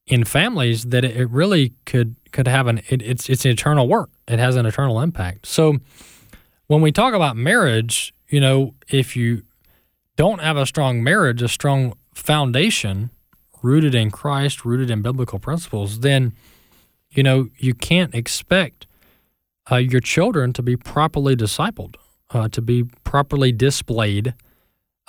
in 0.08 0.24
families 0.26 0.86
that 0.86 1.06
it, 1.06 1.30
really 1.30 1.74
could 1.86 2.16
could 2.32 2.48
have 2.48 2.68
an 2.68 2.80
it, 2.90 3.02
it's 3.02 3.30
it's 3.30 3.46
an 3.46 3.52
eternal 3.52 3.88
work. 3.88 4.10
It 4.30 4.40
has 4.40 4.56
an 4.56 4.66
eternal 4.66 5.02
impact. 5.02 5.48
So 5.48 5.78
when 6.68 6.82
we 6.82 6.92
talk 6.92 7.14
about 7.14 7.36
marriage, 7.36 8.14
you 8.30 8.40
know, 8.40 8.76
if 8.88 9.16
you 9.16 9.44
don't 10.16 10.40
have 10.40 10.56
a 10.56 10.66
strong 10.66 11.04
marriage, 11.04 11.42
a 11.42 11.48
strong 11.48 11.94
foundation 12.14 13.10
rooted 13.64 13.96
in 13.96 14.12
Christ, 14.12 14.64
rooted 14.64 14.92
in 14.92 15.02
biblical 15.02 15.40
principles, 15.40 16.02
then 16.02 16.34
you 17.10 17.24
know 17.24 17.50
you 17.58 17.74
can't 17.74 18.14
expect 18.14 18.86
uh, 19.72 19.78
your 19.78 20.02
children 20.02 20.54
to 20.54 20.62
be 20.62 20.76
properly 20.78 21.36
discipled, 21.36 21.96
uh, 22.30 22.48
to 22.50 22.62
be 22.62 22.84
properly 23.04 23.52
displayed. 23.52 24.36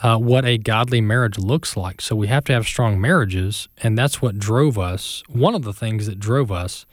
Uh, 0.03 0.17
what 0.17 0.47
a 0.47 0.57
godly 0.57 1.03
marriage 1.03 1.39
looks 1.39 1.77
like. 1.77 2.01
So 2.01 2.17
we 2.17 2.29
have 2.29 2.45
to 2.45 2.55
have 2.55 2.67
strong 2.67 2.99
marriages, 2.99 3.69
and 3.83 3.99
that's 3.99 4.23
what 4.23 4.39
drove 4.39 4.79
us. 4.79 5.23
One 5.29 5.55
of 5.55 5.63
the 5.63 5.75
things 5.75 6.07
that 6.07 6.19
drove 6.19 6.51
us 6.51 6.87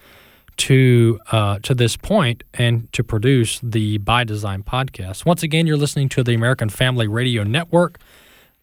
to 0.57 1.19
uh, 1.31 1.59
to 1.59 1.73
this 1.73 1.95
point 1.95 2.43
and 2.53 2.91
to 2.93 3.03
produce 3.03 3.59
the 3.61 3.97
By 3.99 4.23
Design 4.23 4.63
podcast. 4.63 5.25
Once 5.25 5.43
again, 5.43 5.67
you're 5.67 5.77
listening 5.77 6.09
to 6.09 6.23
the 6.23 6.33
American 6.33 6.69
Family 6.69 7.07
Radio 7.07 7.43
Network. 7.43 7.99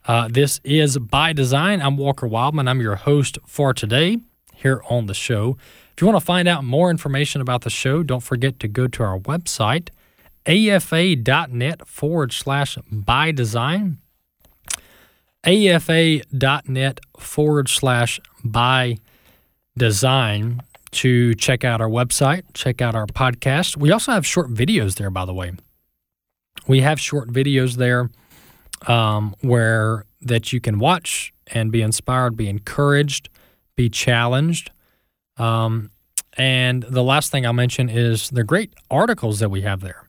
Uh, 0.07 0.28
this 0.30 0.61
is 0.64 0.98
By 0.98 1.33
Design. 1.33 1.80
I'm 1.80 1.96
Walker 1.96 2.26
Wildman. 2.26 2.68
I'm 2.68 2.80
your 2.80 2.96
host 2.96 3.38
for 3.46 3.72
today 3.72 4.18
here 4.54 4.83
on 4.90 5.07
the 5.07 5.14
show. 5.14 5.57
If 5.92 6.02
you 6.02 6.07
want 6.07 6.18
to 6.18 6.24
find 6.24 6.48
out 6.48 6.64
more 6.64 6.90
information 6.90 7.40
about 7.40 7.62
the 7.62 7.70
show, 7.70 8.02
don't 8.02 8.22
forget 8.22 8.59
to 8.61 8.68
go 8.68 8.88
to 8.88 9.02
our 9.02 9.18
website, 9.18 9.90
afa.net 10.46 11.87
forward 11.87 12.33
slash 12.33 12.76
by 12.90 13.30
design. 13.30 13.98
afa.net 15.46 17.00
forward 17.18 17.68
slash 17.68 18.20
by 18.44 18.96
design 19.76 20.61
to 20.94 21.35
check 21.35 21.64
out 21.64 21.80
our 21.80 21.88
website, 21.88 22.42
check 22.54 22.80
out 22.80 22.94
our 22.94 23.07
podcast. 23.07 23.76
We 23.76 23.90
also 23.90 24.12
have 24.12 24.26
short 24.26 24.52
videos 24.52 24.96
there, 24.96 25.11
by 25.11 25.24
the 25.24 25.35
way. 25.35 25.52
We 26.66 26.80
have 26.80 27.00
short 27.00 27.30
videos 27.30 27.76
there 27.76 28.11
um, 28.87 29.35
where 29.40 30.04
that 30.22 30.52
you 30.52 30.61
can 30.61 30.78
watch 30.78 31.33
and 31.48 31.70
be 31.70 31.83
inspired, 31.83 32.37
be 32.37 32.48
encouraged, 32.48 33.28
be 33.76 33.88
challenged. 33.88 34.70
Um, 35.37 35.90
and 36.37 36.83
the 36.85 37.02
last 37.02 37.30
thing 37.30 37.46
I'll 37.46 37.52
mention 37.52 37.88
is 37.88 38.30
the 38.30 38.44
great 38.44 38.72
articles 38.90 39.40
that 39.40 39.50
we 39.50 39.62
have 39.62 39.80
there. 39.80 40.09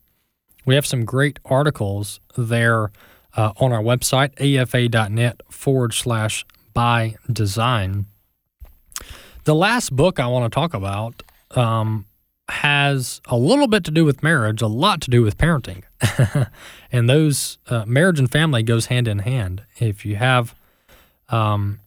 We 0.65 0.75
have 0.75 0.85
some 0.85 1.05
great 1.05 1.39
articles 1.45 2.19
there 2.37 2.91
uh, 3.35 3.53
on 3.57 3.71
our 3.71 3.81
website, 3.81 4.31
afa.net 4.39 5.41
forward 5.49 5.93
slash 5.93 6.45
by 6.73 7.15
design. 7.31 8.07
The 9.45 9.55
last 9.55 9.95
book 9.95 10.19
I 10.19 10.27
want 10.27 10.51
to 10.51 10.55
talk 10.55 10.73
about 10.73 11.21
um, 11.51 12.05
has 12.49 13.21
a 13.27 13.37
little 13.37 13.67
bit 13.67 13.83
to 13.85 13.91
do 13.91 14.03
with 14.03 14.23
marriage, 14.23 14.61
a 14.61 14.67
lot 14.67 15.01
to 15.01 15.11
do 15.11 15.21
with 15.21 15.37
parenting. 15.37 15.83
and 16.91 17.07
those 17.07 17.59
uh, 17.67 17.85
marriage 17.85 18.19
and 18.19 18.31
family 18.31 18.63
goes 18.63 18.87
hand 18.87 19.07
in 19.07 19.19
hand. 19.19 19.63
If 19.79 20.03
you 20.03 20.15
have 20.15 20.55
um, 21.29 21.79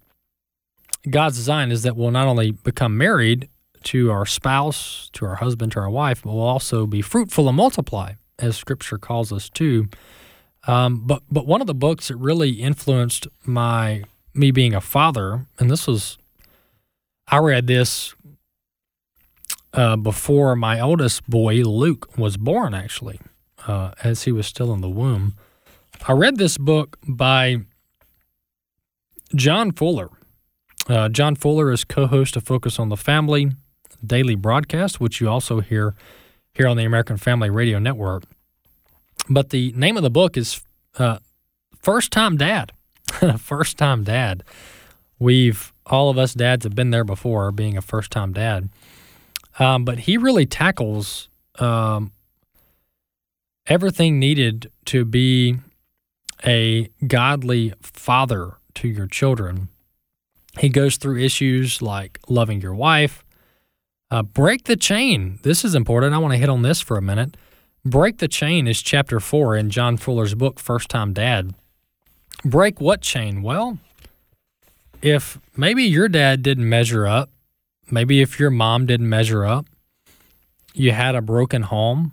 God's 1.11 1.37
design 1.37 1.73
is 1.73 1.83
that 1.83 1.97
we'll 1.97 2.13
not 2.13 2.29
only 2.29 2.53
become 2.53 2.97
married 2.97 3.49
to 3.85 4.11
our 4.13 4.25
spouse, 4.25 5.11
to 5.15 5.25
our 5.25 5.37
husband, 5.37 5.73
to 5.73 5.81
our 5.81 5.91
wife, 5.91 6.23
but 6.23 6.33
we'll 6.33 6.43
also 6.43 6.87
be 6.87 7.03
fruitful 7.03 7.49
and 7.49 7.57
multiply, 7.57 8.13
as 8.39 8.57
Scripture 8.57 8.99
calls 8.99 9.33
us 9.33 9.49
to. 9.51 9.89
Um, 10.69 11.07
but 11.07 11.23
but 11.31 11.47
one 11.47 11.61
of 11.61 11.67
the 11.67 11.75
books 11.75 12.07
that 12.07 12.17
really 12.17 12.51
influenced 12.51 13.27
my 13.45 14.05
me 14.35 14.53
being 14.53 14.75
a 14.75 14.81
father, 14.81 15.47
and 15.59 15.71
this 15.71 15.89
was 15.89 16.19
I 17.31 17.39
read 17.39 17.67
this 17.67 18.15
uh, 19.75 19.97
before 19.97 20.57
my 20.57 20.81
oldest 20.81 21.29
boy, 21.29 21.57
Luke, 21.57 22.17
was 22.17 22.37
born, 22.37 22.73
actually, 22.73 23.21
uh, 23.67 23.93
as 24.03 24.23
he 24.23 24.33
was 24.33 24.47
still 24.47 24.73
in 24.73 24.81
the 24.81 24.89
womb. 24.89 25.35
I 26.07 26.13
read 26.13 26.39
this 26.39 26.57
book 26.57 26.97
by 27.07 27.59
John 29.35 29.73
Fuller. 29.73 30.09
Uh, 30.89 31.11
John 31.11 31.35
Fuller 31.35 31.71
is 31.71 31.85
co 31.85 32.07
host 32.07 32.35
of 32.37 32.45
Focus 32.45 32.79
on 32.79 32.89
the 32.89 32.97
Family 32.97 33.53
daily 34.05 34.35
broadcast, 34.35 35.01
which 35.01 35.21
you 35.21 35.29
also 35.29 35.61
hear 35.61 35.95
here 36.55 36.67
on 36.67 36.77
the 36.77 36.85
American 36.85 37.19
Family 37.19 37.51
Radio 37.51 37.79
Network. 37.79 38.25
But 39.29 39.51
the 39.51 39.73
name 39.73 39.97
of 39.97 40.03
the 40.03 40.11
book 40.11 40.37
is 40.37 40.63
uh, 40.99 41.19
First 41.77 42.11
Time 42.11 42.37
Dad. 42.37 42.73
First 43.39 43.77
Time 43.77 44.03
Dad. 44.03 44.45
We've 45.19 45.73
all 45.89 46.11
of 46.11 46.19
us 46.19 46.35
dads 46.35 46.65
have 46.65 46.75
been 46.75 46.91
there 46.91 47.05
before, 47.05 47.51
being 47.53 47.77
a 47.77 47.83
first 47.83 48.11
time 48.11 48.33
dad. 48.33 48.69
Um, 49.59 49.85
but 49.85 50.01
he 50.01 50.17
really 50.17 50.47
tackles 50.47 51.29
um, 51.59 52.13
everything 53.67 54.19
needed 54.19 54.71
to 54.87 55.05
be 55.05 55.57
a 56.47 56.89
godly 57.07 57.73
father 57.83 58.55
to 58.75 58.89
your 58.89 59.07
children. 59.07 59.69
He 60.59 60.69
goes 60.69 60.97
through 60.97 61.19
issues 61.19 61.83
like 61.83 62.21
loving 62.29 62.61
your 62.61 62.75
wife, 62.75 63.25
uh, 64.11 64.23
break 64.23 64.65
the 64.65 64.77
chain. 64.77 65.39
This 65.43 65.65
is 65.65 65.75
important. 65.75 66.15
I 66.15 66.19
want 66.19 66.33
to 66.33 66.39
hit 66.39 66.49
on 66.49 66.63
this 66.63 66.81
for 66.81 66.97
a 66.97 67.03
minute. 67.03 67.37
Break 67.85 68.19
the 68.19 68.29
chain 68.29 68.67
is 68.67 68.83
chapter 68.83 69.21
four 69.21 69.57
in 69.57 69.71
John 69.71 69.97
Fuller's 69.97 70.35
book, 70.35 70.59
First 70.59 70.89
Time 70.89 71.13
Dad. 71.13 71.55
Break 72.45 72.81
what 72.81 73.01
chain? 73.01 73.43
Well, 73.43 73.79
if 75.03 75.39
maybe 75.57 75.85
your 75.85 76.09
dad 76.09 76.43
didn't 76.43 76.69
measure 76.69 77.07
up, 77.07 77.31
maybe 77.91 78.21
if 78.21 78.39
your 78.39 78.51
mom 78.51 78.87
didn't 78.87 79.09
measure 79.09 79.45
up, 79.45 79.67
you 80.75 80.93
had 80.93 81.15
a 81.15 81.23
broken 81.23 81.63
home, 81.63 82.13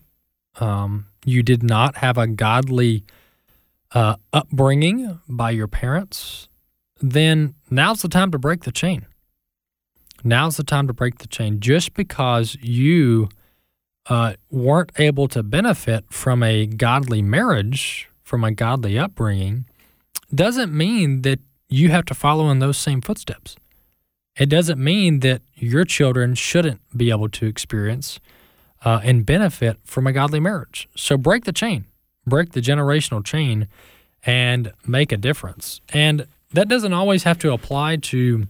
um, 0.59 1.07
you 1.25 1.43
did 1.43 1.63
not 1.63 1.97
have 1.97 2.17
a 2.17 2.27
godly 2.27 3.03
uh, 3.91 4.15
upbringing 4.33 5.19
by 5.27 5.51
your 5.51 5.67
parents, 5.67 6.47
then 7.01 7.55
now's 7.69 8.01
the 8.01 8.09
time 8.09 8.31
to 8.31 8.39
break 8.39 8.63
the 8.63 8.71
chain. 8.71 9.05
Now's 10.23 10.57
the 10.57 10.63
time 10.63 10.87
to 10.87 10.93
break 10.93 11.19
the 11.19 11.27
chain. 11.27 11.59
Just 11.59 11.93
because 11.93 12.57
you 12.61 13.29
uh, 14.07 14.33
weren't 14.49 14.91
able 14.97 15.27
to 15.29 15.43
benefit 15.43 16.05
from 16.09 16.41
a 16.41 16.65
godly 16.65 17.21
marriage, 17.21 18.09
from 18.23 18.43
a 18.43 18.51
godly 18.51 18.97
upbringing, 18.97 19.65
doesn't 20.33 20.73
mean 20.73 21.21
that 21.21 21.39
you 21.69 21.89
have 21.89 22.05
to 22.05 22.13
follow 22.13 22.49
in 22.49 22.59
those 22.59 22.77
same 22.77 23.01
footsteps. 23.01 23.55
It 24.37 24.47
doesn't 24.47 24.83
mean 24.83 25.21
that 25.21 25.41
your 25.55 25.85
children 25.85 26.35
shouldn't 26.35 26.81
be 26.95 27.09
able 27.09 27.29
to 27.29 27.45
experience 27.45 28.19
uh, 28.83 28.99
and 29.03 29.25
benefit 29.25 29.77
from 29.83 30.07
a 30.07 30.11
godly 30.13 30.39
marriage. 30.39 30.89
So 30.95 31.17
break 31.17 31.45
the 31.45 31.53
chain, 31.53 31.85
break 32.25 32.51
the 32.51 32.61
generational 32.61 33.23
chain, 33.23 33.67
and 34.25 34.73
make 34.85 35.11
a 35.11 35.17
difference. 35.17 35.81
And 35.89 36.27
that 36.53 36.67
doesn't 36.67 36.93
always 36.93 37.23
have 37.23 37.39
to 37.39 37.53
apply 37.53 37.97
to, 37.97 38.47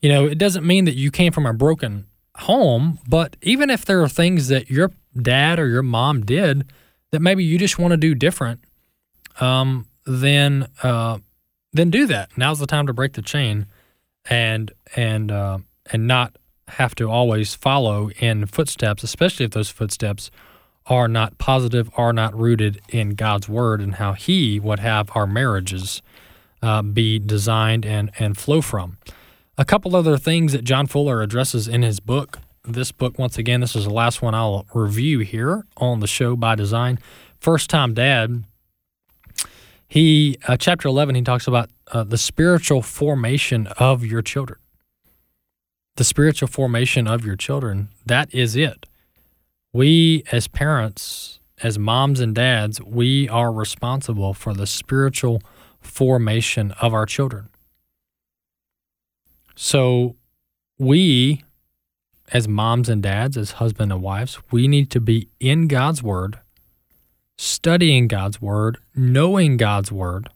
you 0.00 0.08
know, 0.08 0.26
it 0.26 0.38
doesn't 0.38 0.66
mean 0.66 0.84
that 0.84 0.94
you 0.94 1.10
came 1.10 1.32
from 1.32 1.46
a 1.46 1.52
broken 1.52 2.06
home, 2.36 3.00
but 3.08 3.36
even 3.42 3.70
if 3.70 3.84
there 3.84 4.00
are 4.02 4.08
things 4.08 4.48
that 4.48 4.70
your 4.70 4.92
dad 5.20 5.58
or 5.58 5.66
your 5.66 5.82
mom 5.82 6.24
did 6.24 6.64
that 7.10 7.20
maybe 7.20 7.42
you 7.42 7.58
just 7.58 7.78
want 7.78 7.90
to 7.90 7.96
do 7.96 8.14
different, 8.14 8.60
um, 9.40 9.86
then 10.06 10.68
uh, 10.82 11.18
then 11.72 11.90
do 11.90 12.06
that. 12.06 12.36
Now's 12.36 12.58
the 12.58 12.66
time 12.66 12.86
to 12.86 12.92
break 12.92 13.14
the 13.14 13.22
chain, 13.22 13.66
and 14.28 14.72
and 14.96 15.30
uh, 15.30 15.58
and 15.92 16.06
not 16.06 16.36
have 16.68 16.94
to 16.96 17.10
always 17.10 17.54
follow 17.54 18.10
in 18.18 18.46
footsteps, 18.46 19.02
especially 19.02 19.46
if 19.46 19.52
those 19.52 19.70
footsteps 19.70 20.30
are 20.86 21.08
not 21.08 21.38
positive, 21.38 21.90
are 21.96 22.12
not 22.12 22.38
rooted 22.38 22.80
in 22.88 23.10
God's 23.10 23.48
word 23.48 23.80
and 23.80 23.96
how 23.96 24.12
He 24.14 24.58
would 24.58 24.80
have 24.80 25.10
our 25.14 25.26
marriages 25.26 26.02
uh, 26.62 26.82
be 26.82 27.18
designed 27.18 27.84
and 27.84 28.10
and 28.18 28.36
flow 28.36 28.60
from. 28.60 28.98
A 29.56 29.64
couple 29.64 29.96
other 29.96 30.16
things 30.16 30.52
that 30.52 30.62
John 30.62 30.86
Fuller 30.86 31.20
addresses 31.20 31.66
in 31.66 31.82
his 31.82 31.98
book. 31.98 32.38
This 32.64 32.92
book, 32.92 33.18
once 33.18 33.38
again, 33.38 33.60
this 33.60 33.74
is 33.74 33.84
the 33.84 33.92
last 33.92 34.22
one 34.22 34.34
I'll 34.34 34.66
review 34.72 35.20
here 35.20 35.64
on 35.76 35.98
the 35.98 36.06
show 36.06 36.36
by 36.36 36.54
design. 36.54 36.98
First 37.40 37.68
time 37.68 37.92
dad 37.94 38.44
he 39.88 40.38
uh, 40.46 40.56
chapter 40.56 40.88
11 40.88 41.14
he 41.14 41.22
talks 41.22 41.46
about 41.46 41.70
uh, 41.92 42.04
the 42.04 42.18
spiritual 42.18 42.82
formation 42.82 43.66
of 43.78 44.04
your 44.04 44.22
children. 44.22 44.60
The 45.96 46.04
spiritual 46.04 46.48
formation 46.48 47.08
of 47.08 47.24
your 47.24 47.36
children 47.36 47.88
that 48.06 48.32
is 48.34 48.54
it. 48.54 48.86
We 49.72 50.24
as 50.30 50.46
parents 50.46 51.40
as 51.62 51.78
moms 51.78 52.20
and 52.20 52.34
dads 52.34 52.80
we 52.82 53.28
are 53.28 53.50
responsible 53.50 54.34
for 54.34 54.54
the 54.54 54.66
spiritual 54.66 55.42
formation 55.80 56.72
of 56.72 56.92
our 56.92 57.06
children. 57.06 57.48
So 59.56 60.16
we 60.78 61.42
as 62.30 62.46
moms 62.46 62.88
and 62.88 63.02
dads 63.02 63.36
as 63.36 63.52
husband 63.52 63.90
and 63.90 64.02
wives 64.02 64.38
we 64.50 64.68
need 64.68 64.90
to 64.90 65.00
be 65.00 65.28
in 65.40 65.66
god's 65.66 66.02
word 66.02 66.38
studying 67.38 68.08
God's 68.08 68.42
Word, 68.42 68.78
knowing 68.94 69.56
God's 69.56 69.90
Word, 69.90 70.28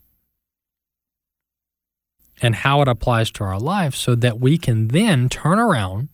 and 2.41 2.55
how 2.55 2.81
it 2.81 2.89
applies 2.89 3.31
to 3.33 3.45
our 3.45 3.59
life 3.59 3.95
so 3.95 4.15
that 4.15 4.41
we 4.41 4.57
can 4.57 4.89
then 4.89 5.29
turn 5.29 5.59
around 5.59 6.09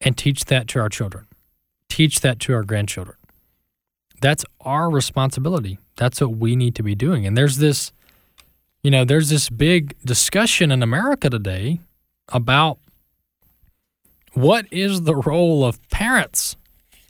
and 0.00 0.16
teach 0.16 0.44
that 0.44 0.68
to 0.68 0.78
our 0.78 0.88
children, 0.88 1.26
teach 1.88 2.20
that 2.20 2.38
to 2.40 2.54
our 2.54 2.62
grandchildren. 2.62 3.16
That's 4.20 4.44
our 4.60 4.90
responsibility. 4.90 5.78
That's 5.96 6.20
what 6.20 6.36
we 6.36 6.54
need 6.54 6.74
to 6.76 6.82
be 6.82 6.94
doing. 6.94 7.26
And 7.26 7.36
there's 7.36 7.56
this, 7.56 7.92
you 8.82 8.90
know, 8.90 9.04
there's 9.04 9.30
this 9.30 9.48
big 9.48 9.96
discussion 10.04 10.70
in 10.70 10.82
America 10.82 11.30
today 11.30 11.80
about 12.28 12.78
what 14.34 14.66
is 14.70 15.02
the 15.02 15.16
role 15.16 15.64
of 15.64 15.80
parents 15.90 16.56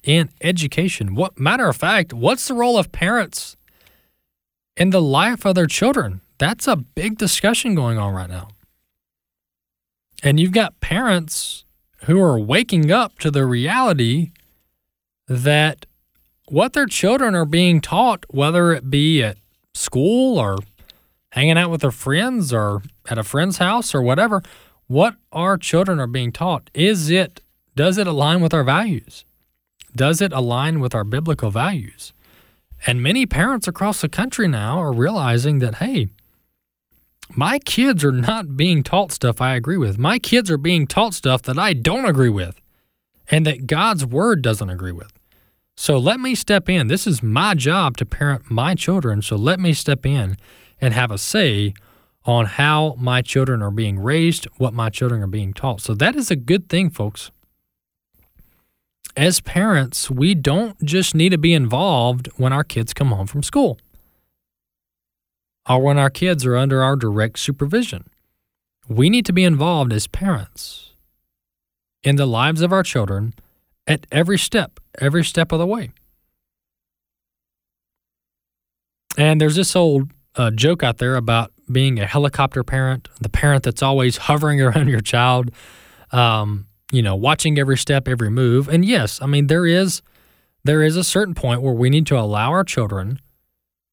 in 0.09 0.31
education? 0.41 1.15
What 1.15 1.39
matter 1.39 1.69
of 1.69 1.77
fact, 1.77 2.15
what's 2.15 2.49
the 2.49 2.55
role 2.55 2.79
of 2.79 2.91
parents 2.91 3.59
in 4.75 4.89
the 4.89 5.03
life 5.03 5.45
of 5.45 5.55
their 5.55 5.67
children? 5.67 6.23
That's 6.39 6.67
a 6.67 6.77
big 6.77 7.19
discussion 7.19 7.75
going 7.75 7.99
on 7.99 8.15
right 8.15 8.31
now. 8.31 8.49
And 10.23 10.41
you've 10.41 10.53
got 10.53 10.81
parents 10.81 11.67
who 12.05 12.19
are 12.23 12.41
waking 12.41 12.91
up 12.91 13.19
to 13.19 13.31
the 13.31 13.45
reality 13.45 14.33
that 15.27 15.85
what 16.47 16.73
their 16.73 16.87
children 16.87 17.35
are 17.35 17.45
being 17.45 17.83
taught, 17.83 18.25
whether 18.31 18.73
it 18.73 18.89
be 18.89 19.23
at 19.23 19.37
school 19.75 20.39
or 20.39 20.57
hanging 21.33 21.59
out 21.59 21.71
with 21.71 21.83
their 21.83 21.91
friends 21.91 22.51
or 22.51 22.81
at 23.11 23.19
a 23.19 23.23
friend's 23.23 23.59
house 23.59 23.95
or 23.95 24.01
whatever, 24.01 24.43
what 24.87 25.17
our 25.33 25.59
children 25.59 26.01
are 26.01 26.07
being 26.07 26.33
taught, 26.33 26.71
is 26.73 27.11
it, 27.11 27.43
does 27.77 27.99
it 27.99 28.07
align 28.07 28.41
with 28.41 28.55
our 28.55 28.65
values? 28.65 29.27
Does 29.95 30.21
it 30.21 30.33
align 30.33 30.81
with 30.81 30.95
our 30.95 31.05
biblical 31.05 31.51
values? 31.51 32.13
And 32.87 33.03
many 33.03 33.27
parents 33.27 33.67
across 33.67 34.01
the 34.01 34.09
country 34.09 34.47
now 34.47 34.79
are 34.79 34.93
realizing 34.93 35.59
that, 35.59 35.77
hey, 35.77 36.09
my 37.31 37.59
kids 37.59 38.05
are 38.05 38.13
not 38.13 38.57
being 38.57 38.83
taught 38.83 39.13
stuff 39.13 39.41
I 39.41 39.55
agree 39.55 39.77
with. 39.77 39.99
My 39.99 40.19
kids 40.19 40.51
are 40.51 40.59
being 40.59 40.87
taught 40.87 41.15
stuff 41.15 41.43
that 41.43 41.59
I 41.59 41.73
don't 41.73 42.07
agree 42.07 42.29
with 42.29 42.61
and 43.31 43.45
that 43.47 43.67
God's 43.67 44.07
word 44.07 44.43
doesn't 44.43 44.71
agree 44.71 44.93
with. 44.93 45.13
So 45.77 45.99
let 45.99 46.19
me 46.19 46.35
step 46.35 46.69
in. 46.69 46.89
This 46.89 47.07
is 47.07 47.23
my 47.23 47.55
job 47.55 47.97
to 47.99 48.07
parent 48.07 48.51
my 48.51 48.75
children. 48.75 49.23
So 49.23 49.37
let 49.37 49.61
me 49.61 49.73
step 49.73 50.07
in 50.07 50.37
and 50.81 50.95
have 50.95 51.11
a 51.11 51.19
say 51.19 51.75
on 52.25 52.47
how 52.47 52.95
my 52.99 53.23
children 53.23 53.63
are 53.63 53.71
being 53.71 53.99
raised, 53.99 54.47
what 54.57 54.75
my 54.75 54.91
children 54.91 55.23
are 55.23 55.29
being 55.29 55.53
taught. 55.53 55.81
So 55.81 55.95
that 55.95 56.17
is 56.17 56.31
a 56.31 56.37
good 56.37 56.69
thing, 56.69 56.91
folks. 56.91 57.31
As 59.19 59.41
parents, 59.41 60.13
we 60.13 60.37
don't 60.37 60.81
just 60.85 61.13
need 61.13 61.31
to 61.31 61.39
be 61.39 61.53
involved 61.53 62.29
when 62.37 62.53
our 62.53 62.63
kids 62.63 62.95
come 62.95 63.09
home 63.09 63.27
from 63.27 63.43
school 63.43 63.77
or 65.69 65.83
when 65.83 65.99
our 65.99 66.09
kids 66.09 66.47
are 66.47 66.57
under 66.57 66.85
our 66.85 66.95
direct 66.95 67.41
supervision. 67.41 68.09
We 68.89 69.11
need 69.11 69.27
to 69.27 69.33
be 69.33 69.43
involved 69.43 69.93
as 69.93 70.07
parents 70.07 70.93
in 72.05 72.15
the 72.15 72.27
lives 72.27 72.63
of 72.63 72.73
our 72.73 72.85
children 72.85 73.35
at 73.89 74.07
every 74.13 74.39
step, 74.39 74.79
every 75.01 75.25
step 75.25 75.51
of 75.51 75.59
the 75.59 75.67
way. 75.67 75.91
And 79.17 79.41
there's 79.41 79.57
this 79.57 79.75
old 79.75 80.13
uh, 80.37 80.53
joke 80.53 80.85
out 80.85 80.99
there 80.99 81.17
about 81.17 81.53
being 81.73 81.99
a 81.99 82.07
helicopter 82.07 82.63
parent, 82.63 83.09
the 83.21 83.29
parent 83.29 83.65
that's 83.65 83.83
always 83.83 84.17
hovering 84.17 84.61
around 84.63 84.87
your 84.87 85.01
child, 85.01 85.51
um, 86.13 86.68
you 86.91 87.03
know, 87.03 87.15
watching 87.15 87.59
every 87.59 87.77
step, 87.77 88.09
every 88.09 88.31
move. 88.31 88.69
And 88.69 88.85
yes, 88.85 89.21
I 89.21 89.27
mean 89.27 89.47
there 89.47 89.67
is 89.67 90.03
there 90.65 90.83
is 90.83 90.97
a 90.97 91.05
certain 91.05 91.35
point 91.35 91.63
where 91.63 91.75
we 91.75 91.91
need 91.91 92.07
to 92.07 92.19
allow 92.19 92.51
our 92.51 92.65
children 92.65 93.21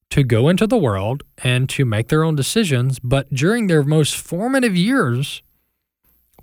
to 0.10 0.23
go 0.23 0.49
into 0.49 0.67
the 0.67 0.77
world 0.77 1.23
and 1.43 1.69
to 1.69 1.86
make 1.86 2.08
their 2.08 2.23
own 2.23 2.36
decisions. 2.36 2.99
But 2.99 3.29
during 3.34 3.67
their 3.67 3.84
most 3.84 4.15
formative 4.15 4.75
years, 4.75 5.41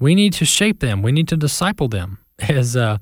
we 0.00 0.14
need 0.14 0.32
to 0.34 0.44
shape 0.44 0.80
them. 0.80 1.02
We 1.02 1.12
need 1.12 1.28
to 1.28 1.36
disciple 1.36 1.88
them. 1.88 2.18
As 2.38 2.76
uh, 2.76 2.98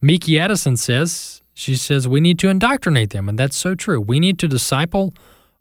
Miki 0.00 0.38
Addison 0.38 0.76
says, 0.76 1.42
she 1.52 1.76
says, 1.76 2.08
we 2.08 2.20
need 2.20 2.38
to 2.40 2.48
indoctrinate 2.48 3.10
them. 3.10 3.28
And 3.28 3.38
that's 3.38 3.56
so 3.56 3.74
true. 3.74 4.00
We 4.00 4.20
need 4.20 4.38
to 4.40 4.48
disciple 4.48 5.14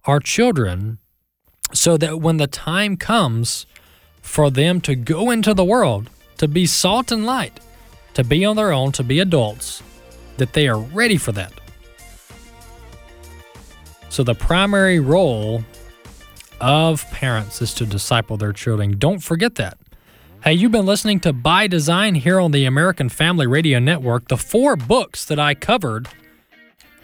our 0.05 0.19
children 0.19 0.97
so 1.71 1.97
that 1.97 2.19
when 2.19 2.37
the 2.37 2.47
time 2.47 2.97
comes 2.97 3.65
for 4.21 4.49
them 4.49 4.81
to 4.81 4.95
go 4.95 5.29
into 5.29 5.53
the 5.53 5.65
world, 5.65 6.09
to 6.43 6.47
be 6.49 6.65
salt 6.65 7.09
and 7.13 7.25
light, 7.25 7.57
to 8.13 8.21
be 8.21 8.43
on 8.43 8.57
their 8.57 8.73
own, 8.73 8.91
to 8.91 9.01
be 9.01 9.21
adults, 9.21 9.81
that 10.35 10.51
they 10.51 10.67
are 10.67 10.77
ready 10.77 11.15
for 11.15 11.31
that. 11.31 11.53
So, 14.09 14.25
the 14.25 14.35
primary 14.35 14.99
role 14.99 15.63
of 16.59 17.09
parents 17.11 17.61
is 17.61 17.73
to 17.75 17.85
disciple 17.85 18.35
their 18.35 18.51
children. 18.51 18.99
Don't 18.99 19.23
forget 19.23 19.55
that. 19.55 19.77
Hey, 20.43 20.51
you've 20.51 20.73
been 20.73 20.85
listening 20.85 21.21
to 21.21 21.31
By 21.31 21.67
Design 21.67 22.13
here 22.15 22.41
on 22.41 22.51
the 22.51 22.65
American 22.65 23.07
Family 23.07 23.47
Radio 23.47 23.79
Network. 23.79 24.27
The 24.27 24.35
four 24.35 24.75
books 24.75 25.23
that 25.23 25.39
I 25.39 25.53
covered, 25.55 26.09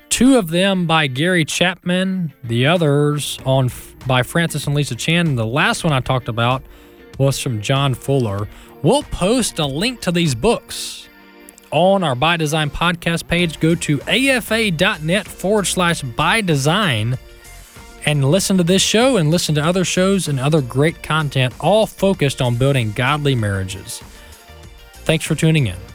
two 0.09 0.37
of 0.37 0.49
them 0.49 0.85
by 0.85 1.07
Gary 1.07 1.45
Chapman, 1.45 2.33
the 2.43 2.67
others 2.67 3.39
on 3.45 3.71
by 4.05 4.21
Francis 4.21 4.67
and 4.67 4.75
Lisa 4.75 4.95
Chan, 4.95 5.27
and 5.27 5.37
the 5.37 5.45
last 5.45 5.85
one 5.85 5.93
I 5.93 6.01
talked 6.01 6.27
about 6.27 6.61
was 7.17 7.39
from 7.39 7.61
John 7.61 7.93
Fuller. 7.93 8.49
We'll 8.81 9.03
post 9.03 9.59
a 9.59 9.65
link 9.65 10.01
to 10.01 10.11
these 10.11 10.35
books 10.35 11.09
on 11.71 12.03
our 12.03 12.15
By 12.15 12.37
Design 12.37 12.69
podcast 12.69 13.27
page. 13.27 13.59
Go 13.59 13.75
to 13.75 13.99
afa.net 14.07 15.27
forward 15.27 15.67
slash 15.67 16.01
by 16.01 16.41
design 16.41 17.17
and 18.05 18.31
listen 18.31 18.57
to 18.57 18.63
this 18.63 18.81
show 18.81 19.17
and 19.17 19.29
listen 19.29 19.55
to 19.55 19.63
other 19.63 19.83
shows 19.83 20.27
and 20.29 20.39
other 20.39 20.61
great 20.61 21.03
content, 21.03 21.53
all 21.59 21.85
focused 21.85 22.41
on 22.41 22.55
building 22.55 22.93
godly 22.93 23.35
marriages. 23.35 24.01
Thanks 24.93 25.25
for 25.25 25.35
tuning 25.35 25.67
in. 25.67 25.88